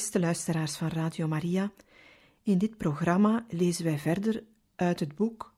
Beste 0.00 0.20
luisteraars 0.20 0.76
van 0.76 0.88
Radio 0.88 1.28
Maria, 1.28 1.72
in 2.42 2.58
dit 2.58 2.76
programma 2.76 3.44
lezen 3.48 3.84
wij 3.84 3.98
verder 3.98 4.42
uit 4.76 5.00
het 5.00 5.14
boek 5.14 5.54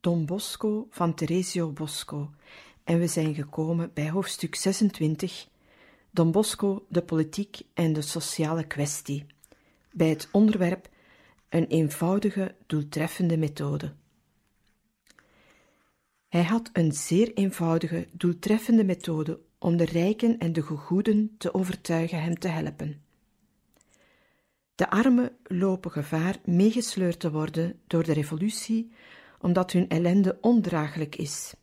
Don 0.00 0.26
Bosco 0.26 0.86
van 0.90 1.14
Teresio 1.14 1.70
Bosco 1.70 2.30
en 2.84 2.98
we 2.98 3.06
zijn 3.06 3.34
gekomen 3.34 3.90
bij 3.92 4.10
hoofdstuk 4.10 4.54
26, 4.54 5.48
Don 6.10 6.30
Bosco, 6.30 6.86
de 6.88 7.02
politiek 7.02 7.60
en 7.74 7.92
de 7.92 8.02
sociale 8.02 8.66
kwestie, 8.66 9.26
bij 9.92 10.08
het 10.08 10.28
onderwerp 10.32 10.88
een 11.48 11.66
eenvoudige, 11.66 12.54
doeltreffende 12.66 13.36
methode. 13.36 13.92
Hij 16.28 16.44
had 16.44 16.70
een 16.72 16.92
zeer 16.92 17.34
eenvoudige, 17.34 18.08
doeltreffende 18.12 18.84
methode 18.84 19.40
om 19.58 19.76
de 19.76 19.84
rijken 19.84 20.38
en 20.38 20.52
de 20.52 20.62
gegoeden 20.62 21.34
te 21.38 21.54
overtuigen 21.54 22.22
hem 22.22 22.38
te 22.38 22.48
helpen. 22.48 23.03
De 24.74 24.90
armen 24.90 25.36
lopen 25.42 25.90
gevaar 25.90 26.38
meegesleurd 26.44 27.20
te 27.20 27.30
worden 27.30 27.80
door 27.86 28.04
de 28.04 28.12
revolutie, 28.12 28.92
omdat 29.40 29.72
hun 29.72 29.88
ellende 29.88 30.38
ondraaglijk 30.40 31.16
is. 31.16 31.54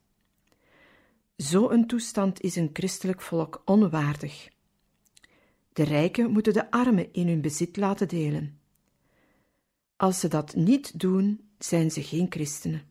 Zo 1.37 1.69
een 1.69 1.87
toestand 1.87 2.41
is 2.41 2.55
een 2.55 2.69
christelijk 2.73 3.21
volk 3.21 3.61
onwaardig. 3.65 4.49
De 5.73 5.83
rijken 5.83 6.31
moeten 6.31 6.53
de 6.53 6.71
armen 6.71 7.13
in 7.13 7.27
hun 7.27 7.41
bezit 7.41 7.77
laten 7.77 8.07
delen. 8.07 8.59
Als 9.95 10.19
ze 10.19 10.27
dat 10.27 10.55
niet 10.55 10.99
doen, 10.99 11.49
zijn 11.57 11.91
ze 11.91 12.03
geen 12.03 12.25
christenen. 12.29 12.83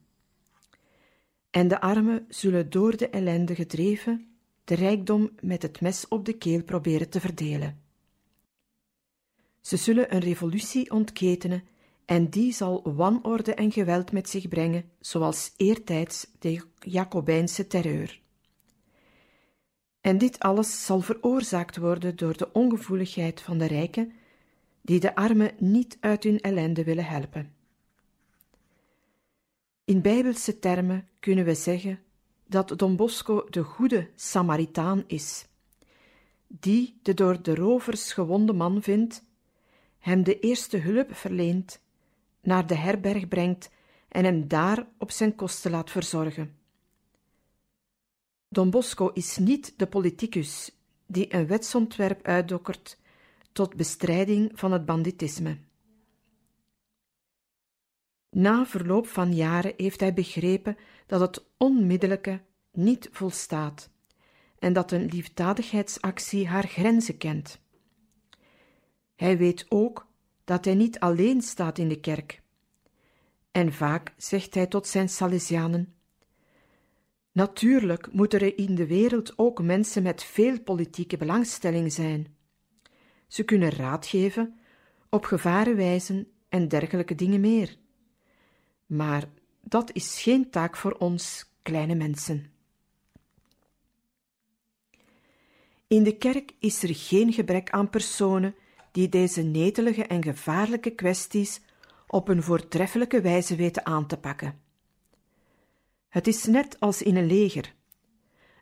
En 1.49 1.67
de 1.67 1.81
armen 1.81 2.25
zullen 2.29 2.69
door 2.69 2.97
de 2.97 3.09
ellende 3.09 3.55
gedreven 3.55 4.31
de 4.63 4.75
rijkdom 4.75 5.29
met 5.39 5.61
het 5.61 5.81
mes 5.81 6.07
op 6.07 6.25
de 6.25 6.33
keel 6.33 6.63
proberen 6.63 7.09
te 7.09 7.19
verdelen. 7.19 7.80
Ze 9.61 9.77
zullen 9.77 10.15
een 10.15 10.21
revolutie 10.21 10.91
ontketenen 10.91 11.63
en 12.05 12.29
die 12.29 12.53
zal 12.53 12.93
wanorde 12.95 13.53
en 13.53 13.71
geweld 13.71 14.11
met 14.11 14.29
zich 14.29 14.47
brengen, 14.47 14.91
zoals 14.99 15.53
eertijds 15.57 16.27
de 16.39 16.63
Jacobijnse 16.79 17.67
terreur. 17.67 18.21
En 20.01 20.17
dit 20.17 20.39
alles 20.39 20.85
zal 20.85 21.01
veroorzaakt 21.01 21.77
worden 21.77 22.15
door 22.15 22.37
de 22.37 22.51
ongevoeligheid 22.51 23.41
van 23.41 23.57
de 23.57 23.65
rijken, 23.65 24.13
die 24.81 24.99
de 24.99 25.15
armen 25.15 25.51
niet 25.57 25.97
uit 25.99 26.23
hun 26.23 26.39
ellende 26.39 26.83
willen 26.83 27.05
helpen. 27.05 27.53
In 29.83 30.01
bijbelse 30.01 30.59
termen 30.59 31.07
kunnen 31.19 31.45
we 31.45 31.55
zeggen 31.55 31.99
dat 32.47 32.73
Don 32.79 32.95
Bosco 32.95 33.45
de 33.49 33.63
goede 33.63 34.09
Samaritaan 34.15 35.03
is, 35.07 35.47
die 36.47 36.99
de 37.01 37.13
door 37.13 37.41
de 37.41 37.55
rovers 37.55 38.13
gewonde 38.13 38.53
man 38.53 38.81
vindt 38.81 39.23
hem 40.01 40.23
de 40.23 40.39
eerste 40.39 40.77
hulp 40.77 41.15
verleent, 41.15 41.79
naar 42.41 42.67
de 42.67 42.75
herberg 42.75 43.27
brengt 43.27 43.69
en 44.07 44.23
hem 44.23 44.47
daar 44.47 44.87
op 44.97 45.11
zijn 45.11 45.35
kosten 45.35 45.71
laat 45.71 45.91
verzorgen. 45.91 46.55
Don 48.47 48.69
Bosco 48.69 49.07
is 49.07 49.37
niet 49.37 49.73
de 49.77 49.87
politicus 49.87 50.75
die 51.05 51.33
een 51.33 51.47
wetsontwerp 51.47 52.25
uitdokkert 52.25 52.97
tot 53.51 53.75
bestrijding 53.75 54.51
van 54.53 54.71
het 54.71 54.85
banditisme. 54.85 55.57
Na 58.29 58.65
verloop 58.65 59.07
van 59.07 59.33
jaren 59.33 59.73
heeft 59.77 59.99
hij 59.99 60.13
begrepen 60.13 60.77
dat 61.07 61.19
het 61.19 61.45
onmiddellijke 61.57 62.41
niet 62.71 63.09
volstaat 63.11 63.89
en 64.59 64.73
dat 64.73 64.91
een 64.91 65.05
liefdadigheidsactie 65.05 66.47
haar 66.47 66.67
grenzen 66.67 67.17
kent. 67.17 67.59
Hij 69.21 69.37
weet 69.37 69.65
ook 69.69 70.07
dat 70.43 70.65
hij 70.65 70.75
niet 70.75 70.99
alleen 70.99 71.41
staat 71.41 71.77
in 71.77 71.87
de 71.87 71.99
kerk. 71.99 72.41
En 73.51 73.73
vaak 73.73 74.13
zegt 74.17 74.53
hij 74.53 74.67
tot 74.67 74.87
zijn 74.87 75.09
Salesianen: 75.09 75.93
Natuurlijk 77.31 78.13
moeten 78.13 78.39
er 78.39 78.57
in 78.57 78.75
de 78.75 78.87
wereld 78.87 79.37
ook 79.37 79.61
mensen 79.61 80.03
met 80.03 80.23
veel 80.23 80.61
politieke 80.61 81.17
belangstelling 81.17 81.93
zijn. 81.93 82.35
Ze 83.27 83.43
kunnen 83.43 83.69
raad 83.69 84.05
geven, 84.05 84.59
op 85.09 85.25
gevaren 85.25 85.75
wijzen 85.75 86.27
en 86.49 86.67
dergelijke 86.67 87.15
dingen 87.15 87.41
meer. 87.41 87.77
Maar 88.85 89.29
dat 89.61 89.91
is 89.93 90.21
geen 90.21 90.49
taak 90.49 90.77
voor 90.77 90.91
ons, 90.91 91.51
kleine 91.61 91.95
mensen. 91.95 92.51
In 95.87 96.03
de 96.03 96.17
kerk 96.17 96.51
is 96.59 96.83
er 96.83 96.95
geen 96.95 97.33
gebrek 97.33 97.69
aan 97.69 97.89
personen 97.89 98.55
die 98.91 99.09
deze 99.09 99.41
netelige 99.41 100.05
en 100.05 100.23
gevaarlijke 100.23 100.89
kwesties 100.89 101.61
op 102.07 102.27
een 102.27 102.43
voortreffelijke 102.43 103.21
wijze 103.21 103.55
weten 103.55 103.85
aan 103.85 104.07
te 104.07 104.17
pakken. 104.17 104.59
Het 106.09 106.27
is 106.27 106.45
net 106.45 106.79
als 106.79 107.01
in 107.01 107.15
een 107.15 107.27
leger. 107.27 107.73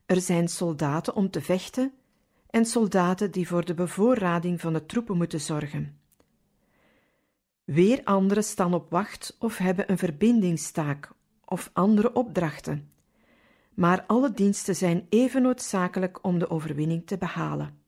Er 0.06 0.22
zijn 0.22 0.48
soldaten 0.48 1.16
om 1.16 1.30
te 1.30 1.42
vechten 1.42 1.94
en 2.50 2.66
soldaten 2.66 3.32
die 3.32 3.48
voor 3.48 3.66
de 3.66 3.74
bevoorrading 3.74 4.62
van 4.62 4.74
de 4.74 4.86
troepen 4.86 5.18
moeten 5.18 5.42
zorgen. 5.42 6.00
Weer 7.64 8.02
anderen 8.04 8.44
staan 8.44 8.74
op 8.74 8.90
wacht 8.90 9.36
of 9.40 9.58
hebben 9.58 9.92
een 9.92 9.98
verbindingstaak 9.98 11.12
of 11.46 11.70
andere 11.74 12.14
opdrachten. 12.14 12.92
Maar 13.74 14.04
alle 14.08 14.32
diensten 14.32 14.76
zijn 14.76 15.06
even 15.10 15.42
noodzakelijk 15.42 16.24
om 16.24 16.40
de 16.40 16.50
overwinning 16.50 17.08
te 17.08 17.18
behalen. 17.18 17.79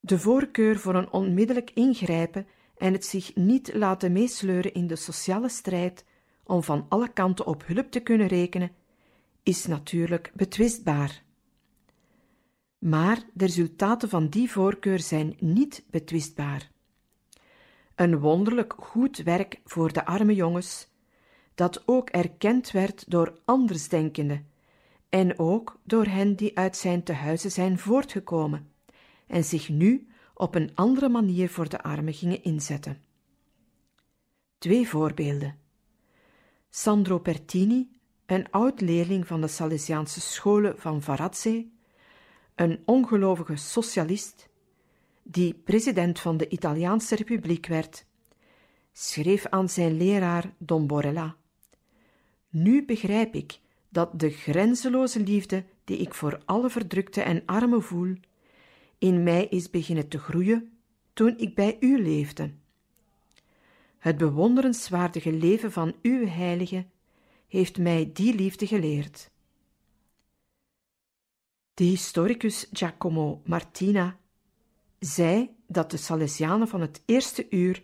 De 0.00 0.18
voorkeur 0.18 0.78
voor 0.78 0.94
een 0.94 1.12
onmiddellijk 1.12 1.70
ingrijpen 1.70 2.46
en 2.76 2.92
het 2.92 3.04
zich 3.04 3.34
niet 3.34 3.74
laten 3.74 4.12
meesleuren 4.12 4.74
in 4.74 4.86
de 4.86 4.96
sociale 4.96 5.48
strijd 5.48 6.04
om 6.44 6.62
van 6.62 6.86
alle 6.88 7.12
kanten 7.12 7.46
op 7.46 7.66
hulp 7.66 7.90
te 7.90 8.00
kunnen 8.00 8.26
rekenen, 8.26 8.72
is 9.42 9.66
natuurlijk 9.66 10.32
betwistbaar. 10.34 11.22
Maar 12.78 13.24
de 13.32 13.44
resultaten 13.44 14.08
van 14.08 14.28
die 14.28 14.50
voorkeur 14.50 14.98
zijn 14.98 15.36
niet 15.38 15.84
betwistbaar. 15.90 16.70
Een 17.94 18.18
wonderlijk 18.18 18.74
goed 18.78 19.16
werk 19.16 19.60
voor 19.64 19.92
de 19.92 20.04
arme 20.04 20.34
jongens, 20.34 20.88
dat 21.54 21.82
ook 21.86 22.10
erkend 22.10 22.70
werd 22.70 23.10
door 23.10 23.38
andersdenkenden 23.44 24.46
en 25.08 25.38
ook 25.38 25.80
door 25.84 26.06
hen 26.06 26.36
die 26.36 26.58
uit 26.58 26.76
zijn 26.76 27.02
tehuizen 27.02 27.50
zijn 27.50 27.78
voortgekomen 27.78 28.69
en 29.30 29.44
zich 29.44 29.68
nu 29.68 30.08
op 30.34 30.54
een 30.54 30.70
andere 30.74 31.08
manier 31.08 31.48
voor 31.48 31.68
de 31.68 31.82
armen 31.82 32.14
gingen 32.14 32.42
inzetten. 32.42 33.02
Twee 34.58 34.88
voorbeelden. 34.88 35.58
Sandro 36.70 37.18
Pertini, 37.18 37.90
een 38.26 38.50
oud 38.50 38.80
leerling 38.80 39.26
van 39.26 39.40
de 39.40 39.48
Salesiaanse 39.48 40.20
scholen 40.20 40.78
van 40.78 41.02
Varazze, 41.02 41.68
een 42.54 42.82
ongelovige 42.84 43.56
socialist, 43.56 44.48
die 45.22 45.54
president 45.54 46.20
van 46.20 46.36
de 46.36 46.48
Italiaanse 46.48 47.14
Republiek 47.16 47.66
werd, 47.66 48.04
schreef 48.92 49.46
aan 49.46 49.68
zijn 49.68 49.96
leraar 49.96 50.54
Don 50.58 50.86
Borella: 50.86 51.36
Nu 52.48 52.84
begrijp 52.84 53.34
ik 53.34 53.60
dat 53.88 54.20
de 54.20 54.30
grenzeloze 54.30 55.20
liefde 55.20 55.64
die 55.84 55.96
ik 55.96 56.14
voor 56.14 56.42
alle 56.44 56.70
verdrukte 56.70 57.22
en 57.22 57.42
armen 57.46 57.82
voel, 57.82 58.16
in 59.00 59.22
mij 59.22 59.46
is 59.46 59.70
beginnen 59.70 60.08
te 60.08 60.18
groeien 60.18 60.72
toen 61.12 61.38
ik 61.38 61.54
bij 61.54 61.76
u 61.80 62.02
leefde. 62.02 62.50
Het 63.98 64.16
bewonderenswaardige 64.16 65.32
leven 65.32 65.72
van 65.72 65.94
uw 66.02 66.26
heilige 66.26 66.86
heeft 67.48 67.78
mij 67.78 68.10
die 68.12 68.34
liefde 68.34 68.66
geleerd. 68.66 69.30
De 71.74 71.84
historicus 71.84 72.68
Giacomo 72.72 73.42
Martina 73.44 74.18
zei 74.98 75.50
dat 75.66 75.90
de 75.90 75.96
Salesianen 75.96 76.68
van 76.68 76.80
het 76.80 77.02
eerste 77.06 77.46
uur 77.50 77.82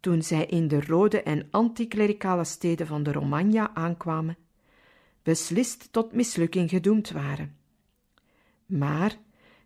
toen 0.00 0.22
zij 0.22 0.46
in 0.46 0.68
de 0.68 0.80
rode 0.80 1.22
en 1.22 1.48
anticlericale 1.50 2.44
steden 2.44 2.86
van 2.86 3.02
de 3.02 3.12
Romagna 3.12 3.74
aankwamen, 3.74 4.36
beslist 5.22 5.92
tot 5.92 6.12
mislukking 6.12 6.70
gedoemd 6.70 7.10
waren. 7.10 7.56
Maar 8.66 9.18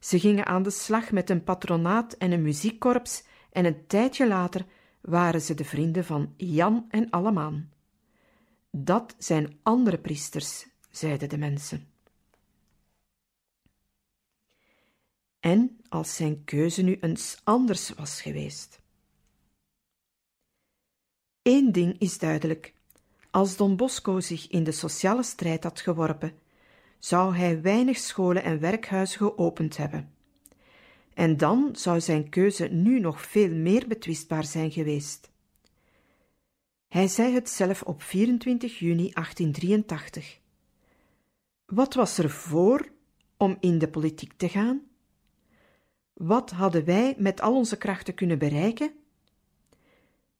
ze 0.02 0.18
gingen 0.18 0.46
aan 0.46 0.62
de 0.62 0.70
slag 0.70 1.10
met 1.10 1.30
een 1.30 1.44
patronaat 1.44 2.12
en 2.12 2.32
een 2.32 2.42
muziekkorps 2.42 3.24
en 3.52 3.64
een 3.64 3.86
tijdje 3.86 4.28
later 4.28 4.66
waren 5.00 5.40
ze 5.40 5.54
de 5.54 5.64
vrienden 5.64 6.04
van 6.04 6.34
Jan 6.36 6.86
en 6.90 7.10
Allemaan. 7.10 7.70
Dat 8.70 9.14
zijn 9.18 9.58
andere 9.62 9.98
priesters, 9.98 10.66
zeiden 10.90 11.28
de 11.28 11.38
mensen. 11.38 11.88
En 15.40 15.80
als 15.88 16.16
zijn 16.16 16.44
keuze 16.44 16.82
nu 16.82 16.98
eens 17.00 17.40
anders 17.44 17.90
was 17.90 18.22
geweest. 18.22 18.80
Eén 21.42 21.72
ding 21.72 21.98
is 21.98 22.18
duidelijk: 22.18 22.74
als 23.30 23.56
Don 23.56 23.76
Bosco 23.76 24.20
zich 24.20 24.48
in 24.48 24.64
de 24.64 24.72
sociale 24.72 25.22
strijd 25.22 25.62
had 25.62 25.80
geworpen, 25.80 26.41
zou 27.04 27.36
hij 27.36 27.62
weinig 27.62 27.96
scholen 27.96 28.42
en 28.42 28.60
werkhuizen 28.60 29.18
geopend 29.18 29.76
hebben. 29.76 30.10
En 31.14 31.36
dan 31.36 31.68
zou 31.72 32.00
zijn 32.00 32.28
keuze 32.28 32.68
nu 32.68 33.00
nog 33.00 33.22
veel 33.22 33.54
meer 33.54 33.86
betwistbaar 33.88 34.44
zijn 34.44 34.70
geweest. 34.70 35.30
Hij 36.88 37.08
zei 37.08 37.34
het 37.34 37.48
zelf 37.48 37.82
op 37.82 38.02
24 38.02 38.78
juni 38.78 39.10
1883. 39.12 40.40
Wat 41.66 41.94
was 41.94 42.18
er 42.18 42.30
voor 42.30 42.88
om 43.36 43.56
in 43.60 43.78
de 43.78 43.88
politiek 43.88 44.32
te 44.36 44.48
gaan? 44.48 44.82
Wat 46.12 46.50
hadden 46.50 46.84
wij 46.84 47.14
met 47.18 47.40
al 47.40 47.54
onze 47.54 47.78
krachten 47.78 48.14
kunnen 48.14 48.38
bereiken? 48.38 48.92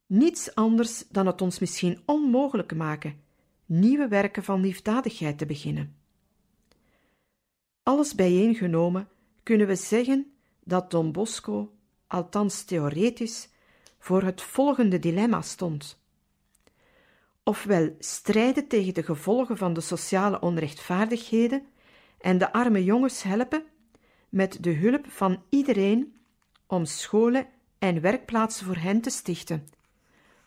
Niets 0.07 0.55
anders 0.55 1.05
dan 1.09 1.27
het 1.27 1.41
ons 1.41 1.59
misschien 1.59 2.01
onmogelijk 2.05 2.75
maken 2.75 3.21
nieuwe 3.67 4.09
werken 4.09 4.45
van 4.45 4.61
liefdadigheid 4.61 5.39
te 5.39 5.47
beginnen. 5.47 6.02
Alles 7.83 8.15
bijeengenomen 8.15 9.09
kunnen 9.43 9.67
we 9.67 9.75
zeggen 9.75 10.33
dat 10.65 10.91
Don 10.91 11.13
Bosco, 11.13 11.73
althans 12.07 12.65
theoretisch, 12.65 13.49
voor 13.99 14.23
het 14.23 14.43
volgende 14.43 14.99
dilemma 14.99 15.43
stond. 15.43 16.01
Ofwel 17.43 17.97
strijden 17.99 18.69
tegen 18.69 18.95
de 18.95 19.03
gevolgen 19.03 19.57
van 19.57 19.73
de 19.73 19.81
sociale 19.81 20.41
onrechtvaardigheden 20.41 21.67
en 22.21 22.39
de 22.39 22.53
arme 22.53 22.85
jongens 22.85 23.23
helpen 23.23 23.65
met 24.29 24.63
de 24.63 24.73
hulp 24.73 25.11
van 25.11 25.43
iedereen 25.49 26.15
om 26.67 26.85
scholen 26.85 27.47
en 27.79 28.01
werkplaatsen 28.01 28.67
voor 28.67 28.77
hen 28.77 29.01
te 29.01 29.11
stichten. 29.11 29.69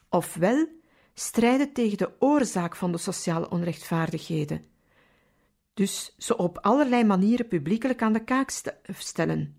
Ofwel 0.10 0.68
strijden 1.14 1.74
tegen 1.74 1.98
de 1.98 2.12
oorzaak 2.20 2.76
van 2.76 2.92
de 2.92 2.98
sociale 2.98 3.50
onrechtvaardigheden. 3.50 4.75
Dus 5.75 6.16
ze 6.18 6.38
op 6.38 6.57
allerlei 6.62 7.04
manieren 7.04 7.48
publiekelijk 7.48 8.01
aan 8.01 8.13
de 8.13 8.24
kaak 8.24 8.50
stellen. 8.98 9.57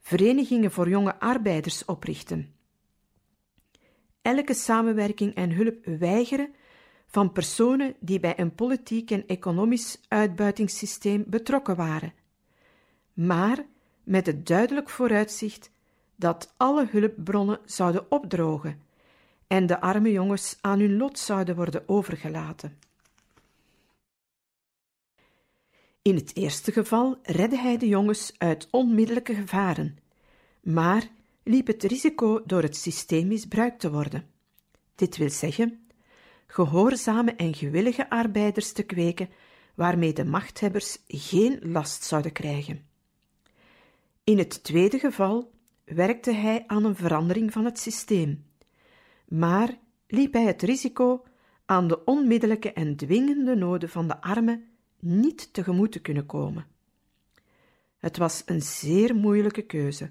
Verenigingen 0.00 0.70
voor 0.70 0.88
jonge 0.88 1.20
arbeiders 1.20 1.84
oprichten. 1.84 2.54
Elke 4.22 4.54
samenwerking 4.54 5.34
en 5.34 5.52
hulp 5.52 5.84
weigeren 5.84 6.54
van 7.06 7.32
personen 7.32 7.94
die 8.00 8.20
bij 8.20 8.38
een 8.38 8.54
politiek 8.54 9.10
en 9.10 9.26
economisch 9.26 10.00
uitbuitingssysteem 10.08 11.24
betrokken 11.26 11.76
waren 11.76 12.12
maar 13.14 13.64
met 14.02 14.26
het 14.26 14.46
duidelijk 14.46 14.88
vooruitzicht 14.88 15.70
dat 16.16 16.54
alle 16.56 16.86
hulpbronnen 16.90 17.58
zouden 17.64 18.10
opdrogen 18.10 18.82
en 19.46 19.66
de 19.66 19.80
arme 19.80 20.12
jongens 20.12 20.58
aan 20.60 20.80
hun 20.80 20.96
lot 20.96 21.18
zouden 21.18 21.56
worden 21.56 21.88
overgelaten. 21.88 22.78
In 26.04 26.14
het 26.14 26.36
eerste 26.36 26.72
geval 26.72 27.18
redde 27.22 27.58
hij 27.58 27.76
de 27.76 27.88
jongens 27.88 28.34
uit 28.38 28.68
onmiddellijke 28.70 29.34
gevaren, 29.34 29.96
maar 30.62 31.08
liep 31.42 31.66
het 31.66 31.82
risico 31.82 32.42
door 32.46 32.62
het 32.62 32.76
systeem 32.76 33.26
misbruikt 33.26 33.80
te 33.80 33.90
worden. 33.90 34.26
Dit 34.94 35.16
wil 35.16 35.30
zeggen, 35.30 35.86
gehoorzame 36.46 37.34
en 37.34 37.54
gewillige 37.54 38.10
arbeiders 38.10 38.72
te 38.72 38.82
kweken 38.82 39.28
waarmee 39.74 40.12
de 40.12 40.24
machthebbers 40.24 40.98
geen 41.06 41.58
last 41.62 42.04
zouden 42.04 42.32
krijgen. 42.32 42.86
In 44.24 44.38
het 44.38 44.64
tweede 44.64 44.98
geval 44.98 45.52
werkte 45.84 46.32
hij 46.32 46.64
aan 46.66 46.84
een 46.84 46.96
verandering 46.96 47.52
van 47.52 47.64
het 47.64 47.78
systeem, 47.78 48.44
maar 49.28 49.78
liep 50.06 50.32
hij 50.32 50.44
het 50.44 50.62
risico 50.62 51.24
aan 51.64 51.88
de 51.88 52.04
onmiddellijke 52.04 52.72
en 52.72 52.96
dwingende 52.96 53.54
noden 53.54 53.88
van 53.88 54.08
de 54.08 54.20
armen 54.20 54.73
niet 55.04 55.52
tegemoet 55.52 55.92
te 55.92 56.00
kunnen 56.00 56.26
komen. 56.26 56.66
Het 57.98 58.16
was 58.16 58.42
een 58.46 58.62
zeer 58.62 59.14
moeilijke 59.14 59.62
keuze, 59.62 60.10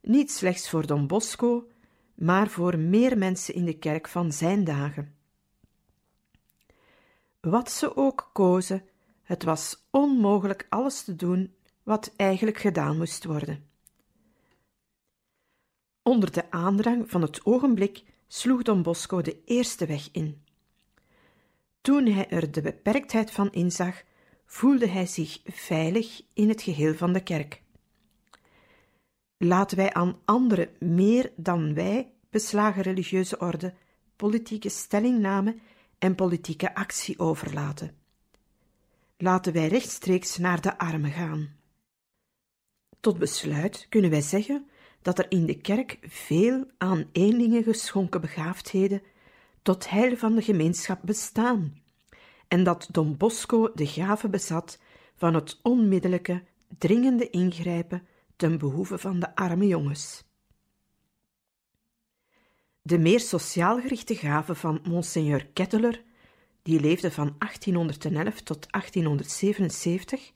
niet 0.00 0.30
slechts 0.30 0.70
voor 0.70 0.86
Don 0.86 1.06
Bosco, 1.06 1.68
maar 2.14 2.48
voor 2.48 2.78
meer 2.78 3.18
mensen 3.18 3.54
in 3.54 3.64
de 3.64 3.78
kerk 3.78 4.08
van 4.08 4.32
zijn 4.32 4.64
dagen. 4.64 5.14
Wat 7.40 7.70
ze 7.70 7.96
ook 7.96 8.30
kozen, 8.32 8.84
het 9.22 9.42
was 9.42 9.86
onmogelijk 9.90 10.66
alles 10.68 11.02
te 11.02 11.16
doen 11.16 11.54
wat 11.82 12.12
eigenlijk 12.16 12.58
gedaan 12.58 12.96
moest 12.96 13.24
worden. 13.24 13.68
Onder 16.02 16.32
de 16.32 16.50
aandrang 16.50 17.10
van 17.10 17.22
het 17.22 17.44
ogenblik 17.44 18.04
sloeg 18.26 18.62
Don 18.62 18.82
Bosco 18.82 19.22
de 19.22 19.42
eerste 19.44 19.86
weg 19.86 20.08
in. 20.12 20.42
Toen 21.80 22.06
hij 22.06 22.28
er 22.28 22.52
de 22.52 22.60
beperktheid 22.60 23.30
van 23.30 23.52
inzag, 23.52 24.02
voelde 24.46 24.88
hij 24.88 25.06
zich 25.06 25.40
veilig 25.44 26.22
in 26.34 26.48
het 26.48 26.62
geheel 26.62 26.94
van 26.94 27.12
de 27.12 27.22
kerk. 27.22 27.62
Laten 29.36 29.76
wij 29.76 29.92
aan 29.92 30.18
anderen 30.24 30.68
meer 30.78 31.32
dan 31.36 31.74
wij 31.74 32.12
beslagen 32.30 32.82
religieuze 32.82 33.38
orde 33.38 33.74
politieke 34.16 34.68
stellingname 34.68 35.56
en 35.98 36.14
politieke 36.14 36.74
actie 36.74 37.18
overlaten. 37.18 37.96
Laten 39.16 39.52
wij 39.52 39.68
rechtstreeks 39.68 40.36
naar 40.36 40.60
de 40.60 40.78
armen 40.78 41.10
gaan. 41.10 41.54
Tot 43.00 43.18
besluit 43.18 43.86
kunnen 43.88 44.10
wij 44.10 44.20
zeggen 44.20 44.68
dat 45.02 45.18
er 45.18 45.30
in 45.30 45.46
de 45.46 45.60
kerk 45.60 45.98
veel 46.02 46.64
aan 46.78 47.08
eenlingen 47.12 47.62
geschonken 47.62 48.20
begaafdheden 48.20 49.02
tot 49.62 49.90
heil 49.90 50.16
van 50.16 50.34
de 50.34 50.42
gemeenschap 50.42 51.00
bestaan, 51.02 51.80
en 52.48 52.64
dat 52.64 52.88
Don 52.90 53.16
Bosco 53.16 53.72
de 53.74 53.86
gave 53.86 54.28
bezat 54.28 54.78
van 55.16 55.34
het 55.34 55.58
onmiddellijke, 55.62 56.42
dringende 56.78 57.30
ingrijpen 57.30 58.06
ten 58.36 58.58
behoeve 58.58 58.98
van 58.98 59.20
de 59.20 59.34
arme 59.34 59.66
jongens. 59.66 60.24
De 62.82 62.98
meer 62.98 63.20
sociaal 63.20 63.80
gerichte 63.80 64.14
gave 64.14 64.54
van 64.54 64.80
Monseigneur 64.88 65.46
Ketteler, 65.46 66.02
die 66.62 66.80
leefde 66.80 67.10
van 67.10 67.34
1811 67.38 68.40
tot 68.40 68.72
1877, 68.72 70.32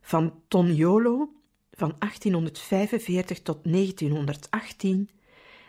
van 0.00 0.42
Toniolo, 0.48 1.30
van 1.72 1.94
1845 1.98 3.42
tot 3.42 3.64
1918 3.64 5.10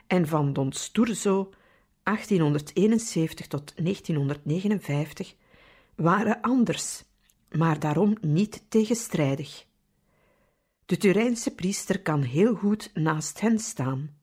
en 0.07 0.27
van 0.27 0.53
Don 0.53 0.71
Sturzo 0.71 1.49
1871 2.03 3.47
tot 3.47 3.73
1959 3.75 5.35
waren 5.97 6.41
anders, 6.41 7.03
maar 7.51 7.79
daarom 7.79 8.17
niet 8.21 8.63
tegenstrijdig. 8.69 9.65
De 10.85 10.97
Turijnse 10.97 11.55
priester 11.55 12.01
kan 12.01 12.21
heel 12.21 12.55
goed 12.55 12.91
naast 12.93 13.39
hen 13.39 13.59
staan. 13.59 14.15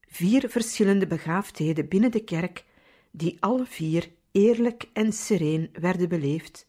Vier 0.00 0.48
verschillende 0.48 1.06
begaafdheden 1.06 1.88
binnen 1.88 2.10
de 2.10 2.24
kerk, 2.24 2.64
die 3.10 3.36
alle 3.40 3.66
vier 3.66 4.10
eerlijk 4.30 4.88
en 4.92 5.12
sereen 5.12 5.70
werden 5.72 6.08
beleefd 6.08 6.66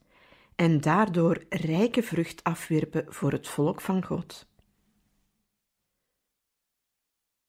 en 0.55 0.81
daardoor 0.81 1.45
rijke 1.49 2.03
vrucht 2.03 2.43
afwerpen 2.43 3.05
voor 3.13 3.31
het 3.31 3.47
volk 3.47 3.81
van 3.81 4.05
God. 4.05 4.47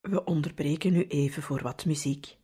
We 0.01 0.25
onderbreken 0.25 0.93
nu 0.93 1.07
even 1.07 1.43
voor 1.43 1.63
wat 1.63 1.85
muziek. 1.85 2.37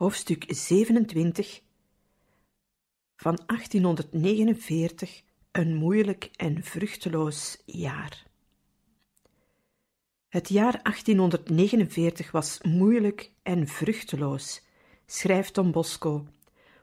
Hoofdstuk 0.00 0.44
27 0.48 1.60
van 3.16 3.38
1849 3.46 5.22
een 5.50 5.74
moeilijk 5.74 6.30
en 6.36 6.62
vruchteloos 6.62 7.62
jaar. 7.66 8.26
Het 10.28 10.48
jaar 10.48 10.82
1849 10.82 12.30
was 12.30 12.58
moeilijk 12.62 13.30
en 13.42 13.68
vruchteloos, 13.68 14.62
schrijft 15.06 15.54
Don 15.54 15.70
Bosco, 15.70 16.26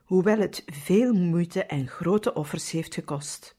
hoewel 0.03 0.37
het 0.37 0.63
veel 0.65 1.13
moeite 1.13 1.63
en 1.63 1.87
grote 1.87 2.33
offers 2.33 2.71
heeft 2.71 2.93
gekost. 2.93 3.55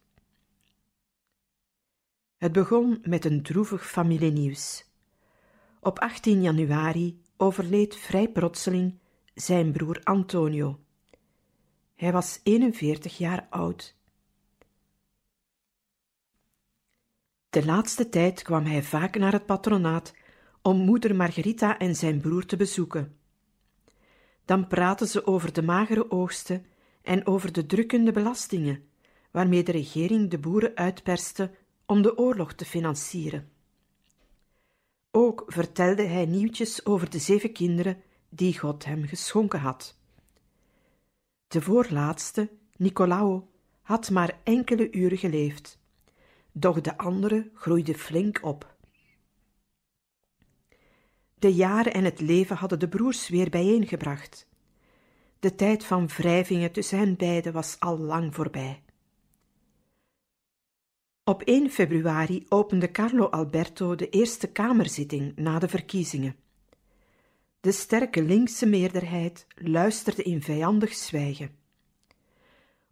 Het 2.37 2.53
begon 2.53 2.99
met 3.03 3.25
een 3.25 3.43
droevig 3.43 3.91
familienieuws. 3.91 4.85
Op 5.81 5.99
18 5.99 6.43
januari 6.43 7.21
overleed 7.37 7.97
vrij 7.97 8.29
plotseling 8.29 8.99
zijn 9.41 9.73
broer 9.73 10.01
Antonio. 10.05 10.79
Hij 11.95 12.13
was 12.13 12.41
41 12.43 13.19
jaar 13.19 13.47
oud. 13.51 13.97
De 17.51 17.65
laatste 17.65 18.09
tijd 18.09 18.43
kwam 18.43 18.65
hij 18.65 18.83
vaak 18.83 19.19
naar 19.19 19.33
het 19.33 19.47
patronaat 19.47 20.15
om 20.63 20.77
moeder 20.77 21.17
Margarita 21.17 21.79
en 21.79 21.95
zijn 21.95 22.21
broer 22.21 22.47
te 22.47 22.57
bezoeken. 22.57 23.17
Dan 24.45 24.67
praten 24.67 25.09
ze 25.09 25.27
over 25.27 25.53
de 25.53 25.63
magere 25.63 26.11
oogsten 26.11 26.67
en 27.03 27.27
over 27.27 27.53
de 27.53 27.67
drukkende 27.67 28.13
belastingen 28.13 28.85
waarmee 29.31 29.63
de 29.63 29.73
regering 29.73 30.31
de 30.31 30.39
boeren 30.39 30.77
uitperste 30.77 31.51
om 31.87 32.03
de 32.03 32.19
oorlog 32.19 32.53
te 32.53 32.65
financieren. 32.65 33.51
Ook 35.11 35.45
vertelde 35.47 36.03
hij 36.03 36.27
nieuwtjes 36.27 36.87
over 36.87 37.11
de 37.11 37.19
zeven 37.19 37.53
kinderen 37.53 38.03
die 38.29 38.59
God 38.59 38.85
hem 38.85 39.05
geschonken 39.05 39.61
had. 39.61 39.97
De 41.47 41.63
voorlaatste, 41.63 42.51
Nicolao, 42.77 43.49
had 43.83 44.11
maar 44.11 44.39
enkele 44.43 44.91
uren 44.91 45.19
geleefd, 45.19 45.79
doch 46.53 46.81
de 46.81 46.97
andere 46.97 47.51
groeide 47.55 47.95
flink 47.95 48.39
op. 48.43 48.77
De 51.39 51.55
jaren 51.55 51.93
en 51.93 52.05
het 52.05 52.21
leven 52.21 52.57
hadden 52.57 52.79
de 52.79 52.89
broers 52.89 53.29
weer 53.29 53.51
bijeengebracht. 53.51 54.47
De 55.41 55.55
tijd 55.55 55.85
van 55.85 56.07
wrijvingen 56.07 56.73
tussen 56.73 56.99
hen 56.99 57.17
beiden 57.17 57.53
was 57.53 57.81
al 57.81 57.99
lang 57.99 58.35
voorbij. 58.35 58.83
Op 61.25 61.43
1 61.43 61.71
februari 61.71 62.47
opende 62.49 62.91
Carlo 62.91 63.25
Alberto 63.27 63.95
de 63.95 64.09
Eerste 64.09 64.47
Kamerzitting 64.47 65.37
na 65.37 65.59
de 65.59 65.69
verkiezingen. 65.69 66.37
De 67.61 67.73
sterke 67.73 68.23
linkse 68.23 68.67
meerderheid 68.67 69.47
luisterde 69.55 70.23
in 70.23 70.43
vijandig 70.43 70.95
zwijgen. 70.95 71.51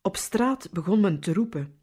Op 0.02 0.16
straat 0.16 0.72
begon 0.72 1.00
men 1.00 1.20
te 1.20 1.32
roepen: 1.32 1.78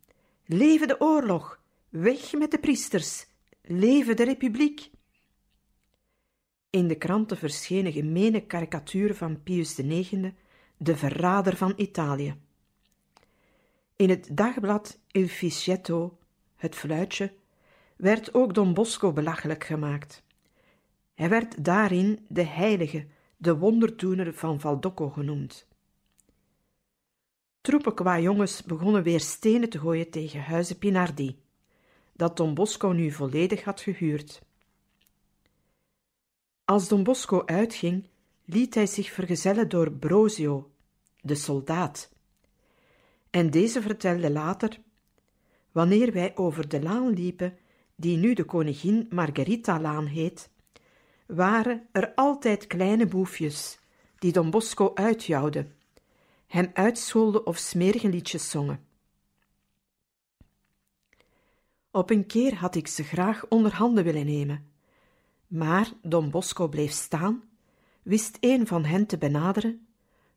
Leven 0.45 0.87
de 0.87 1.01
oorlog! 1.01 1.61
Weg 1.89 2.33
met 2.33 2.51
de 2.51 2.59
priesters! 2.59 3.27
Leven 3.61 4.15
de 4.15 4.23
republiek! 4.23 4.89
In 6.69 6.87
de 6.87 6.95
kranten 6.95 7.37
verschenen 7.37 7.91
gemene 7.91 8.45
karikaturen 8.45 9.15
van 9.15 9.43
Pius 9.43 9.79
IX, 9.79 10.11
de 10.77 10.97
verrader 10.97 11.57
van 11.57 11.73
Italië. 11.75 12.35
In 13.95 14.09
het 14.09 14.29
dagblad 14.31 14.99
Il 15.11 15.27
Ficetto, 15.27 16.17
het 16.55 16.75
fluitje, 16.75 17.33
werd 17.95 18.33
ook 18.33 18.53
Don 18.53 18.73
Bosco 18.73 19.11
belachelijk 19.11 19.63
gemaakt. 19.63 20.23
Hij 21.13 21.29
werd 21.29 21.65
daarin 21.65 22.25
de 22.27 22.43
heilige, 22.43 23.08
de 23.38 23.58
wonderdoener 23.58 24.34
van 24.34 24.60
Valdocco 24.60 25.10
genoemd. 25.10 25.67
Troepen 27.62 27.93
qua 27.93 28.20
jongens 28.20 28.63
begonnen 28.63 29.03
weer 29.03 29.20
stenen 29.20 29.70
te 29.70 29.79
gooien 29.79 30.10
tegen 30.10 30.41
huizen 30.41 30.77
Pinardi, 30.77 31.39
dat 32.13 32.38
Don 32.38 32.53
Bosco 32.53 32.88
nu 32.88 33.12
volledig 33.12 33.63
had 33.63 33.82
gehuurd. 33.82 34.41
Als 36.65 36.88
Don 36.88 37.03
Bosco 37.03 37.46
uitging, 37.46 38.08
liet 38.46 38.74
hij 38.74 38.86
zich 38.86 39.12
vergezellen 39.12 39.70
door 39.70 39.91
Brosio, 39.91 40.72
de 41.22 41.36
soldaat. 41.36 42.12
En 43.29 43.50
deze 43.50 43.82
vertelde 43.82 44.32
later: 44.32 44.79
Wanneer 45.72 46.13
wij 46.13 46.38
over 46.38 46.67
de 46.67 46.82
laan 46.82 47.10
liepen, 47.10 47.58
die 47.96 48.17
nu 48.17 48.34
de 48.34 48.43
koningin 48.43 49.08
Margarita-laan 49.10 50.05
heet, 50.05 50.50
waren 51.25 51.88
er 51.92 52.13
altijd 52.15 52.68
kleine 52.68 53.06
boefjes 53.06 53.80
die 54.20 54.32
Don 54.32 54.50
Bosco 54.50 54.92
uitjouwden, 54.94 55.75
hem 56.48 56.70
uitscholden 56.74 57.46
of 57.46 57.58
smerige 57.58 58.10
liedjes 58.10 58.50
zongen. 58.50 58.86
Op 61.92 62.10
een 62.10 62.25
keer 62.25 62.56
had 62.56 62.75
ik 62.75 62.88
ze 62.88 63.03
graag 63.03 63.48
onder 63.48 63.74
handen 63.74 64.03
willen 64.03 64.25
nemen, 64.25 64.72
maar 65.48 65.92
Don 66.01 66.30
Bosco 66.30 66.68
bleef 66.68 66.92
staan, 66.92 67.44
wist 68.03 68.38
een 68.39 68.68
van 68.68 68.86
hen 68.86 69.06
te 69.06 69.18
benaderen, 69.18 69.88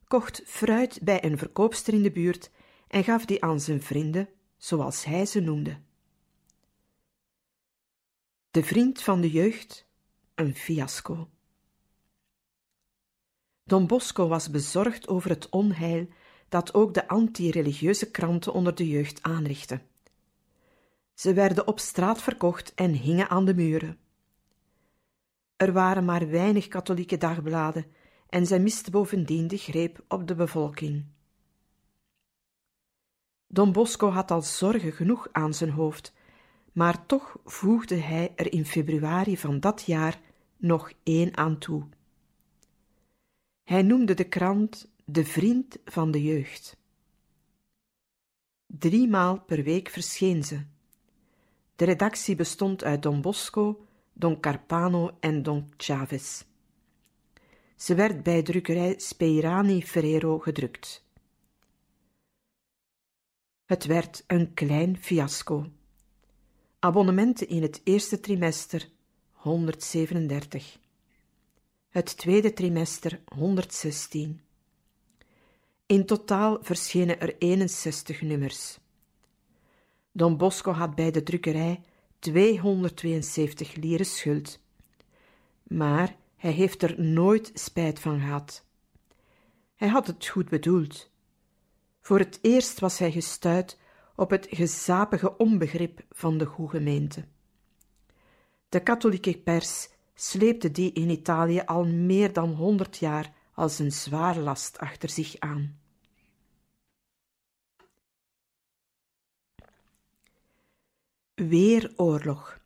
kocht 0.09 0.43
fruit 0.45 0.99
bij 1.03 1.25
een 1.25 1.39
verkoopster 1.39 1.95
in 1.95 2.03
de 2.03 2.11
buurt 2.11 2.51
en 2.89 3.05
gaf 3.05 3.25
die 3.25 3.43
aan 3.43 3.61
zijn 3.61 3.83
vrienden, 3.83 4.29
zoals 4.57 5.05
hij 5.05 5.27
ze 5.27 5.41
noemde. 5.41 5.79
De 8.51 8.65
vriend 8.65 9.03
van 9.03 9.21
de 9.21 9.31
jeugd, 9.31 9.86
een 10.37 10.55
fiasco. 10.55 11.29
Don 13.65 13.87
Bosco 13.87 14.29
was 14.29 14.51
bezorgd 14.51 15.09
over 15.09 15.31
het 15.31 15.49
onheil 15.49 16.09
dat 16.49 16.75
ook 16.75 16.95
de 16.95 17.09
anti-religieuze 17.09 18.11
kranten 18.11 18.53
onder 18.53 18.75
de 18.75 18.89
jeugd 18.89 19.23
aanrichtten. 19.23 19.83
Ze 21.15 21.33
werden 21.33 21.67
op 21.67 21.79
straat 21.79 22.23
verkocht 22.23 22.75
en 22.75 22.93
hingen 22.93 23.29
aan 23.29 23.45
de 23.45 23.55
muren. 23.55 23.99
Er 25.57 25.73
waren 25.73 26.05
maar 26.05 26.29
weinig 26.29 26.69
katholieke 26.69 27.17
dagbladen 27.17 27.87
en 28.29 28.47
zij 28.47 28.59
miste 28.59 28.91
bovendien 28.91 29.49
de 29.49 29.57
greep 29.57 30.05
op 30.09 30.27
de 30.29 30.35
bevolking. 30.35 31.05
Don 33.47 33.73
Bosco 33.73 34.11
had 34.11 34.31
al 34.31 34.43
zorgen 34.43 34.93
genoeg 34.93 35.29
aan 35.33 35.55
zijn 35.55 35.71
hoofd, 35.71 36.13
maar 36.73 37.07
toch 37.07 37.39
voegde 37.45 37.95
hij 37.95 38.33
er 38.37 38.53
in 38.53 38.67
februari 38.67 39.37
van 39.37 39.61
dat 39.61 39.83
jaar 39.83 40.21
nog 40.67 40.93
één 41.03 41.37
aan 41.37 41.59
toe. 41.59 41.89
Hij 43.65 43.83
noemde 43.83 44.15
de 44.15 44.29
krant 44.29 44.91
de 45.05 45.25
vriend 45.25 45.79
van 45.85 46.11
de 46.11 46.23
jeugd. 46.23 46.77
Driemaal 48.67 49.41
per 49.41 49.63
week 49.63 49.89
verscheen 49.89 50.45
ze. 50.45 50.65
De 51.77 51.85
redactie 51.85 52.37
bestond 52.37 52.85
uit 52.85 53.03
Don 53.03 53.21
Bosco, 53.21 53.87
Don 54.13 54.41
Carpano 54.41 55.17
en 55.21 55.43
Don 55.43 55.73
Chavez. 55.77 56.45
Ze 57.77 57.95
werd 57.95 58.23
bij 58.23 58.43
drukkerij 58.43 58.95
Speirani 58.99 59.83
Ferrero 59.83 60.39
gedrukt. 60.39 61.05
Het 63.65 63.85
werd 63.85 64.25
een 64.27 64.55
klein 64.55 64.99
fiasco. 64.99 65.71
Abonnementen 66.79 67.49
in 67.49 67.63
het 67.63 67.81
eerste 67.85 68.21
trimester 68.21 68.89
137. 69.47 70.79
Het 71.89 72.17
tweede 72.17 72.53
trimester 72.53 73.21
116. 73.35 74.41
In 75.87 76.07
totaal 76.07 76.59
verschenen 76.61 77.21
er 77.21 77.39
61 77.39 78.23
nummers. 78.23 78.79
Don 80.13 80.37
Bosco 80.37 80.73
had 80.73 80.95
bij 80.95 81.11
de 81.11 81.23
drukkerij 81.23 81.81
272 82.19 83.75
lieren 83.75 84.07
schuld. 84.07 84.61
Maar 85.63 86.17
hij 86.37 86.53
heeft 86.53 86.83
er 86.83 87.01
nooit 87.01 87.51
spijt 87.55 87.99
van 87.99 88.21
gehad. 88.21 88.65
Hij 89.75 89.89
had 89.89 90.07
het 90.07 90.27
goed 90.27 90.49
bedoeld. 90.49 91.11
Voor 92.01 92.19
het 92.19 92.39
eerst 92.43 92.81
was 92.81 92.99
hij 92.99 93.13
gestuit 93.13 93.79
op 94.17 94.31
het 94.31 94.47
gezapige 94.51 95.37
onbegrip 95.37 96.05
van 96.11 96.39
de 96.39 96.45
goede 96.45 96.77
gemeente. 96.77 97.25
De 98.77 98.83
katholieke 98.83 99.39
pers 99.39 99.89
sleepte 100.15 100.71
die 100.71 100.93
in 100.93 101.11
Italië 101.11 101.61
al 101.61 101.85
meer 101.85 102.33
dan 102.33 102.53
honderd 102.53 102.99
jaar 102.99 103.33
als 103.55 103.79
een 103.79 103.93
zwaar 103.93 104.39
last 104.39 104.79
achter 104.79 105.09
zich 105.09 105.39
aan. 105.39 105.79
Weer 111.35 111.93
oorlog. 111.97 112.61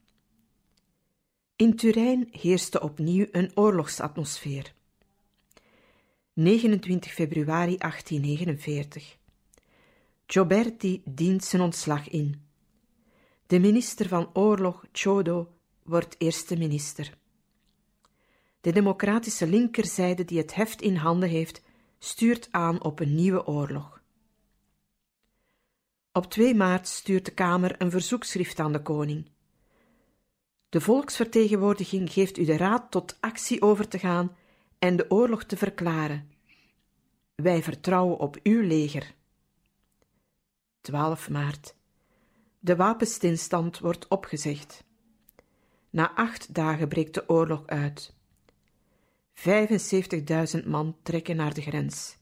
In 1.56 1.76
Turijn 1.76 2.28
heerste 2.30 2.80
opnieuw 2.80 3.26
een 3.30 3.50
oorlogsatmosfeer. 3.54 4.74
29 6.32 7.12
februari 7.12 7.76
1849. 7.76 9.16
Gioberti 10.26 11.02
dient 11.04 11.44
zijn 11.44 11.62
ontslag 11.62 12.08
in. 12.08 12.48
De 13.46 13.58
minister 13.58 14.08
van 14.08 14.30
Oorlog, 14.32 14.84
Chodo, 14.92 15.59
wordt 15.90 16.14
eerste 16.18 16.57
minister. 16.57 17.18
De 18.61 18.72
democratische 18.72 19.46
linkerzijde 19.46 20.24
die 20.24 20.38
het 20.38 20.55
heft 20.55 20.83
in 20.83 20.96
handen 20.96 21.29
heeft, 21.29 21.62
stuurt 21.98 22.48
aan 22.50 22.83
op 22.83 23.00
een 23.00 23.14
nieuwe 23.14 23.46
oorlog. 23.46 24.03
Op 26.12 26.31
2 26.31 26.55
maart 26.55 26.88
stuurt 26.88 27.24
de 27.24 27.31
Kamer 27.31 27.74
een 27.79 27.90
verzoekschrift 27.90 28.59
aan 28.59 28.72
de 28.72 28.83
koning. 28.83 29.31
De 30.68 30.81
volksvertegenwoordiging 30.81 32.12
geeft 32.12 32.38
u 32.38 32.44
de 32.44 32.57
raad 32.57 32.90
tot 32.90 33.16
actie 33.20 33.62
over 33.62 33.88
te 33.88 33.98
gaan 33.98 34.37
en 34.79 34.96
de 34.96 35.11
oorlog 35.11 35.44
te 35.44 35.57
verklaren. 35.57 36.31
Wij 37.35 37.62
vertrouwen 37.62 38.18
op 38.18 38.38
uw 38.42 38.61
leger. 38.61 39.14
12 40.81 41.29
maart. 41.29 41.74
De 42.59 42.76
wapenstilstand 42.76 43.79
wordt 43.79 44.09
opgezegd. 44.09 44.85
Na 45.90 46.14
acht 46.14 46.55
dagen 46.55 46.88
breekt 46.88 47.14
de 47.14 47.29
oorlog 47.29 47.66
uit. 47.66 48.14
75.000 49.35 50.66
man 50.66 50.96
trekken 51.03 51.37
naar 51.37 51.55
de 51.55 51.62
grens. 51.62 52.16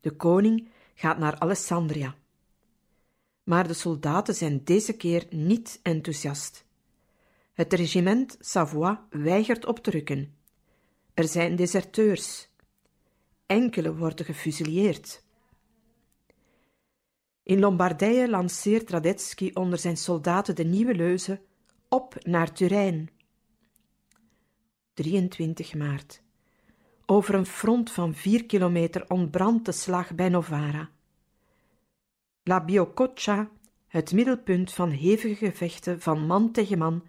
De 0.00 0.10
koning 0.10 0.68
gaat 0.94 1.18
naar 1.18 1.38
Alessandria. 1.38 2.16
Maar 3.42 3.68
de 3.68 3.74
soldaten 3.74 4.34
zijn 4.34 4.64
deze 4.64 4.96
keer 4.96 5.26
niet 5.30 5.80
enthousiast. 5.82 6.64
Het 7.52 7.72
regiment 7.72 8.36
Savoie 8.40 8.98
weigert 9.10 9.66
op 9.66 9.78
te 9.78 9.90
rukken. 9.90 10.34
Er 11.14 11.28
zijn 11.28 11.56
deserteurs. 11.56 12.48
Enkele 13.46 13.94
worden 13.94 14.24
gefusilleerd. 14.24 15.22
In 17.42 17.58
Lombardije 17.58 18.30
lanceert 18.30 18.90
Radetzky 18.90 19.50
onder 19.54 19.78
zijn 19.78 19.96
soldaten 19.96 20.54
de 20.54 20.64
nieuwe 20.64 20.94
leuze 20.94 21.40
op 21.88 22.24
naar 22.24 22.52
Turijn. 22.52 23.10
23 24.94 25.74
maart. 25.74 26.22
Over 27.06 27.34
een 27.34 27.46
front 27.46 27.90
van 27.90 28.14
vier 28.14 28.46
kilometer 28.46 29.10
ontbrandt 29.10 29.64
de 29.64 29.72
slag 29.72 30.14
bij 30.14 30.28
Novara. 30.28 30.90
La 32.42 32.64
Biococcia, 32.64 33.50
het 33.86 34.12
middelpunt 34.12 34.72
van 34.72 34.90
hevige 34.90 35.46
gevechten 35.46 36.00
van 36.00 36.26
man 36.26 36.52
tegen 36.52 36.78
man, 36.78 37.04